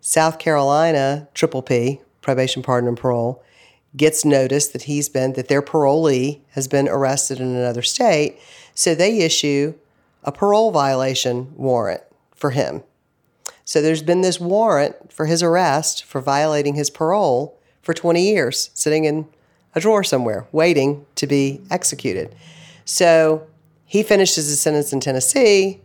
South 0.00 0.38
Carolina, 0.38 1.28
Triple 1.34 1.62
P, 1.62 2.00
probation, 2.20 2.62
pardon, 2.62 2.88
and 2.88 2.96
parole, 2.96 3.42
gets 3.96 4.24
notice 4.24 4.68
that 4.68 4.82
he's 4.82 5.08
been, 5.08 5.32
that 5.32 5.48
their 5.48 5.62
parolee 5.62 6.40
has 6.50 6.68
been 6.68 6.88
arrested 6.88 7.40
in 7.40 7.48
another 7.48 7.82
state. 7.82 8.38
So 8.74 8.94
they 8.94 9.20
issue 9.20 9.74
a 10.22 10.30
parole 10.30 10.70
violation 10.70 11.52
warrant 11.56 12.02
for 12.34 12.50
him. 12.50 12.82
So 13.64 13.80
there's 13.80 14.02
been 14.02 14.20
this 14.20 14.40
warrant 14.40 15.12
for 15.12 15.26
his 15.26 15.42
arrest 15.42 16.04
for 16.04 16.20
violating 16.20 16.74
his 16.74 16.90
parole 16.90 17.58
for 17.82 17.94
20 17.94 18.22
years, 18.22 18.70
sitting 18.74 19.04
in 19.04 19.26
a 19.74 19.80
drawer 19.80 20.02
somewhere, 20.02 20.46
waiting 20.52 21.06
to 21.16 21.26
be 21.26 21.60
executed. 21.70 22.34
So 22.84 23.46
he 23.84 24.02
finishes 24.02 24.48
his 24.48 24.60
sentence 24.60 24.92
in 24.92 25.00
Tennessee. 25.00 25.80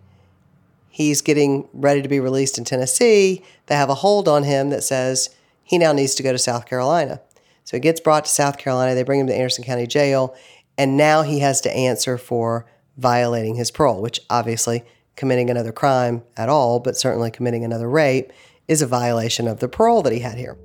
He's 0.89 1.21
getting 1.21 1.67
ready 1.73 2.01
to 2.01 2.09
be 2.09 2.19
released 2.19 2.57
in 2.57 2.63
Tennessee. 2.63 3.43
They 3.67 3.75
have 3.75 3.89
a 3.89 3.95
hold 3.95 4.27
on 4.27 4.43
him 4.43 4.69
that 4.69 4.83
says 4.83 5.29
he 5.63 5.77
now 5.77 5.91
needs 5.91 6.15
to 6.15 6.23
go 6.23 6.31
to 6.31 6.37
South 6.37 6.65
Carolina. 6.65 7.21
So 7.63 7.77
he 7.77 7.81
gets 7.81 7.99
brought 7.99 8.25
to 8.25 8.31
South 8.31 8.57
Carolina. 8.57 8.95
They 8.95 9.03
bring 9.03 9.19
him 9.19 9.27
to 9.27 9.35
Anderson 9.35 9.63
County 9.63 9.87
Jail, 9.87 10.35
and 10.77 10.97
now 10.97 11.23
he 11.23 11.39
has 11.39 11.61
to 11.61 11.75
answer 11.75 12.17
for 12.17 12.65
violating 12.97 13.55
his 13.55 13.71
parole, 13.71 14.01
which 14.01 14.21
obviously 14.29 14.83
committing 15.15 15.49
another 15.49 15.71
crime 15.71 16.23
at 16.37 16.49
all, 16.49 16.79
but 16.79 16.97
certainly 16.97 17.31
committing 17.31 17.63
another 17.63 17.89
rape, 17.89 18.31
is 18.67 18.81
a 18.81 18.87
violation 18.87 19.47
of 19.47 19.59
the 19.59 19.67
parole 19.67 20.01
that 20.01 20.13
he 20.13 20.19
had 20.19 20.37
here. 20.37 20.57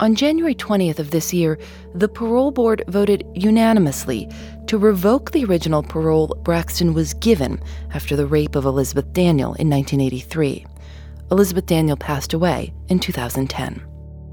On 0.00 0.16
January 0.16 0.54
20th 0.54 0.98
of 0.98 1.12
this 1.12 1.32
year, 1.32 1.58
the 1.94 2.08
parole 2.08 2.50
board 2.50 2.82
voted 2.88 3.24
unanimously 3.34 4.28
to 4.66 4.76
revoke 4.76 5.30
the 5.30 5.44
original 5.44 5.82
parole 5.82 6.36
Braxton 6.42 6.92
was 6.92 7.14
given 7.14 7.62
after 7.94 8.16
the 8.16 8.26
rape 8.26 8.56
of 8.56 8.64
Elizabeth 8.64 9.12
Daniel 9.12 9.54
in 9.54 9.70
1983. 9.70 10.66
Elizabeth 11.30 11.66
Daniel 11.66 11.96
passed 11.96 12.32
away 12.32 12.74
in 12.88 12.98
2010. 12.98 13.80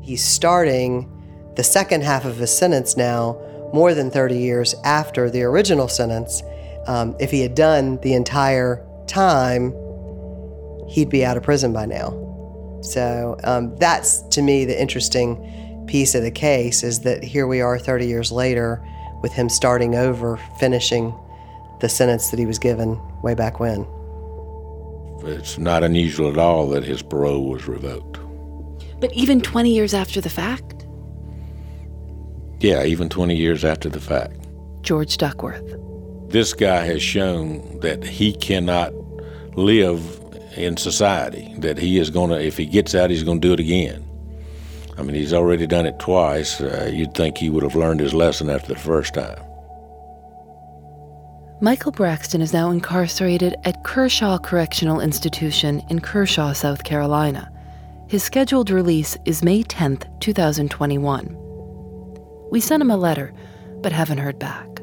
He's 0.02 0.23
starting 0.23 1.08
the 1.56 1.63
second 1.63 2.04
half 2.04 2.25
of 2.25 2.38
his 2.38 2.58
sentence 2.58 2.97
now, 2.97 3.39
more 3.71 3.93
than 3.93 4.10
30 4.10 4.38
years 4.38 4.73
after 4.84 5.30
the 5.30 5.43
original 5.43 5.88
sentence. 5.88 6.41
Um, 6.87 7.15
if 7.19 7.31
he 7.31 7.41
had 7.41 7.55
done 7.55 7.99
the 8.01 8.13
entire 8.13 8.85
time, 9.07 9.73
he'd 10.87 11.09
be 11.09 11.23
out 11.25 11.37
of 11.37 11.43
prison 11.43 11.73
by 11.73 11.85
now. 11.85 12.09
So 12.81 13.37
um, 13.43 13.75
that's 13.77 14.21
to 14.29 14.41
me 14.41 14.65
the 14.65 14.79
interesting 14.79 15.85
piece 15.87 16.15
of 16.15 16.23
the 16.23 16.31
case 16.31 16.83
is 16.83 17.01
that 17.01 17.23
here 17.23 17.47
we 17.47 17.61
are 17.61 17.77
30 17.77 18.07
years 18.07 18.31
later 18.31 18.83
with 19.21 19.33
him 19.33 19.49
starting 19.49 19.95
over, 19.95 20.37
finishing 20.59 21.13
the 21.81 21.89
sentence 21.89 22.29
that 22.29 22.39
he 22.39 22.45
was 22.45 22.59
given 22.59 22.99
way 23.21 23.33
back 23.33 23.59
when. 23.59 23.85
It's 25.23 25.57
not 25.57 25.83
unusual 25.83 26.29
at 26.31 26.37
all 26.37 26.69
that 26.69 26.83
his 26.83 27.01
parole 27.01 27.49
was 27.49 27.67
revoked. 27.67 28.19
But 28.99 29.13
even 29.13 29.41
20 29.41 29.73
years 29.73 29.93
after 29.93 30.21
the 30.21 30.29
fact? 30.29 30.85
Yeah, 32.59 32.83
even 32.83 33.09
20 33.09 33.35
years 33.35 33.63
after 33.63 33.89
the 33.89 33.99
fact. 33.99 34.47
George 34.81 35.17
Duckworth. 35.17 35.75
This 36.29 36.53
guy 36.53 36.85
has 36.85 37.01
shown 37.01 37.79
that 37.79 38.03
he 38.03 38.33
cannot 38.33 38.93
live 39.57 40.19
in 40.55 40.77
society, 40.77 41.53
that 41.57 41.77
he 41.77 41.97
is 41.97 42.09
going 42.09 42.29
to, 42.29 42.39
if 42.39 42.55
he 42.55 42.65
gets 42.65 42.93
out, 42.93 43.09
he's 43.09 43.23
going 43.23 43.41
to 43.41 43.47
do 43.47 43.53
it 43.53 43.59
again. 43.59 44.05
I 44.97 45.01
mean, 45.01 45.15
he's 45.15 45.33
already 45.33 45.65
done 45.65 45.85
it 45.85 45.97
twice. 45.97 46.61
Uh, 46.61 46.91
you'd 46.93 47.15
think 47.15 47.37
he 47.37 47.49
would 47.49 47.63
have 47.63 47.75
learned 47.75 48.01
his 48.01 48.13
lesson 48.13 48.49
after 48.49 48.73
the 48.73 48.79
first 48.79 49.13
time. 49.13 49.39
Michael 51.61 51.91
Braxton 51.91 52.41
is 52.41 52.53
now 52.53 52.69
incarcerated 52.69 53.55
at 53.65 53.83
Kershaw 53.83 54.37
Correctional 54.37 54.99
Institution 54.99 55.81
in 55.89 55.99
Kershaw, 55.99 56.53
South 56.53 56.83
Carolina. 56.83 57.51
His 58.07 58.23
scheduled 58.23 58.69
release 58.69 59.17
is 59.25 59.43
May 59.43 59.63
10th, 59.63 60.19
2021. 60.19 61.35
We 62.51 62.59
sent 62.59 62.81
him 62.81 62.91
a 62.91 62.97
letter, 62.97 63.33
but 63.81 63.91
haven't 63.91 64.19
heard 64.19 64.39
back. 64.39 64.78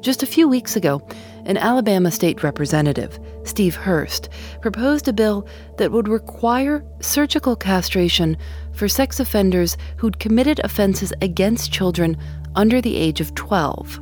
Just 0.00 0.22
a 0.22 0.26
few 0.26 0.48
weeks 0.48 0.76
ago, 0.76 1.06
an 1.44 1.58
Alabama 1.58 2.10
state 2.10 2.42
representative, 2.42 3.18
Steve 3.44 3.74
Hurst, 3.74 4.30
proposed 4.62 5.08
a 5.08 5.12
bill 5.12 5.46
that 5.76 5.92
would 5.92 6.08
require 6.08 6.82
surgical 7.00 7.54
castration 7.54 8.38
for 8.72 8.88
sex 8.88 9.20
offenders 9.20 9.76
who'd 9.98 10.18
committed 10.18 10.58
offenses 10.64 11.12
against 11.20 11.70
children 11.70 12.16
under 12.56 12.80
the 12.80 12.96
age 12.96 13.20
of 13.20 13.34
12. 13.34 14.00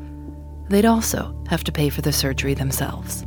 They'd 0.68 0.84
also 0.84 1.34
have 1.48 1.64
to 1.64 1.72
pay 1.72 1.88
for 1.88 2.02
the 2.02 2.12
surgery 2.12 2.54
themselves. 2.54 3.24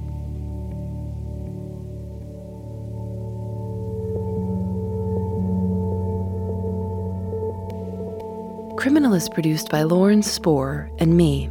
Criminal 8.78 9.14
is 9.14 9.30
produced 9.30 9.70
by 9.70 9.84
Lauren 9.84 10.24
Spohr 10.24 10.90
and 11.00 11.16
me, 11.16 11.50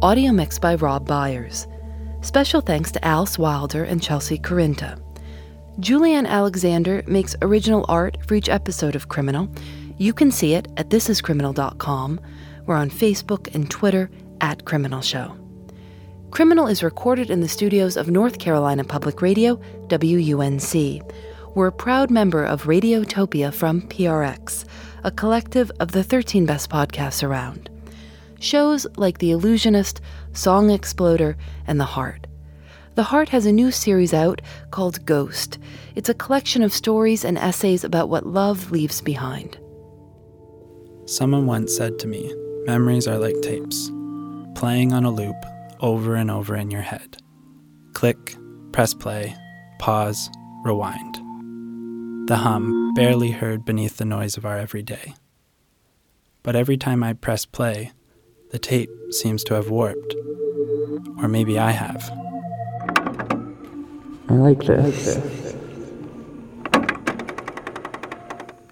audio 0.00 0.30
mixed 0.30 0.60
by 0.60 0.76
Rob 0.76 1.08
Byers. 1.08 1.66
Special 2.20 2.60
thanks 2.60 2.92
to 2.92 3.04
Alice 3.04 3.36
Wilder 3.36 3.82
and 3.82 4.00
Chelsea 4.00 4.38
Corinta. 4.38 4.96
Julienne 5.80 6.26
Alexander 6.26 7.02
makes 7.08 7.34
original 7.42 7.84
art 7.88 8.16
for 8.24 8.36
each 8.36 8.48
episode 8.48 8.94
of 8.94 9.08
Criminal. 9.08 9.48
You 9.96 10.12
can 10.12 10.30
see 10.30 10.54
it 10.54 10.68
at 10.76 10.90
thisiscriminal.com. 10.90 12.20
We're 12.66 12.76
on 12.76 12.90
Facebook 12.90 13.52
and 13.56 13.68
Twitter 13.68 14.08
at 14.40 14.64
Criminal 14.64 15.00
Show. 15.00 15.36
Criminal 16.30 16.68
is 16.68 16.84
recorded 16.84 17.28
in 17.28 17.40
the 17.40 17.48
studios 17.48 17.96
of 17.96 18.08
North 18.08 18.38
Carolina 18.38 18.84
Public 18.84 19.20
Radio, 19.20 19.56
WUNC. 19.88 21.02
We're 21.56 21.66
a 21.66 21.72
proud 21.72 22.08
member 22.08 22.44
of 22.44 22.64
Radiotopia 22.64 23.52
from 23.52 23.82
PRX, 23.82 24.64
a 25.02 25.10
collective 25.10 25.72
of 25.80 25.90
the 25.90 26.04
13 26.04 26.46
best 26.46 26.70
podcasts 26.70 27.26
around. 27.26 27.68
Shows 28.40 28.86
like 28.96 29.18
The 29.18 29.32
Allusionist, 29.32 30.00
Song 30.32 30.70
Exploder, 30.70 31.36
and 31.66 31.80
The 31.80 31.84
Heart. 31.84 32.26
The 32.94 33.02
Heart 33.04 33.28
has 33.30 33.46
a 33.46 33.52
new 33.52 33.70
series 33.70 34.14
out 34.14 34.40
called 34.70 35.04
Ghost. 35.06 35.58
It's 35.94 36.08
a 36.08 36.14
collection 36.14 36.62
of 36.62 36.72
stories 36.72 37.24
and 37.24 37.38
essays 37.38 37.84
about 37.84 38.08
what 38.08 38.26
love 38.26 38.70
leaves 38.70 39.00
behind. 39.00 39.58
Someone 41.06 41.46
once 41.46 41.76
said 41.76 41.98
to 42.00 42.06
me, 42.06 42.32
Memories 42.66 43.08
are 43.08 43.18
like 43.18 43.40
tapes, 43.40 43.90
playing 44.54 44.92
on 44.92 45.04
a 45.04 45.10
loop 45.10 45.36
over 45.80 46.14
and 46.14 46.30
over 46.30 46.54
in 46.54 46.70
your 46.70 46.82
head. 46.82 47.16
Click, 47.94 48.36
press 48.72 48.94
play, 48.94 49.34
pause, 49.78 50.30
rewind. 50.64 51.16
The 52.28 52.36
hum 52.36 52.92
barely 52.94 53.30
heard 53.30 53.64
beneath 53.64 53.96
the 53.96 54.04
noise 54.04 54.36
of 54.36 54.44
our 54.44 54.58
everyday. 54.58 55.14
But 56.42 56.56
every 56.56 56.76
time 56.76 57.02
I 57.02 57.14
press 57.14 57.46
play, 57.46 57.92
the 58.50 58.58
tape 58.58 58.90
seems 59.10 59.44
to 59.44 59.54
have 59.54 59.70
warped. 59.70 60.14
Or 61.18 61.28
maybe 61.28 61.58
I 61.58 61.70
have. 61.70 62.10
I 64.28 64.34
like 64.34 64.60
this. 64.60 65.16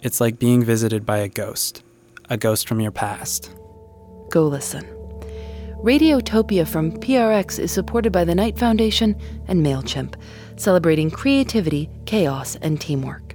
It's 0.03 0.21
like 0.21 0.39
being 0.39 0.63
visited 0.63 1.05
by 1.05 1.19
a 1.19 1.29
ghost, 1.29 1.83
a 2.31 2.37
ghost 2.37 2.69
from 2.69 2.81
your 2.81 2.93
past. 2.93 3.55
Go 4.31 4.47
listen. 4.47 4.85
Radiotopia 5.83 6.67
from 6.67 6.93
PRX 6.93 7.59
is 7.59 7.71
supported 7.71 8.13
by 8.13 8.25
the 8.25 8.35
Knight 8.35 8.59
Foundation 8.59 9.15
and 9.47 9.65
MailChimp, 9.65 10.15
celebrating 10.57 11.11
creativity, 11.11 11.91
chaos, 12.07 12.57
and 12.57 12.81
teamwork. 12.81 13.35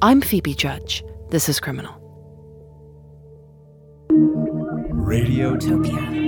I'm 0.00 0.20
Phoebe 0.20 0.54
Judge. 0.54 1.02
This 1.30 1.48
is 1.48 1.58
Criminal. 1.58 2.00
Radiotopia. 5.04 6.23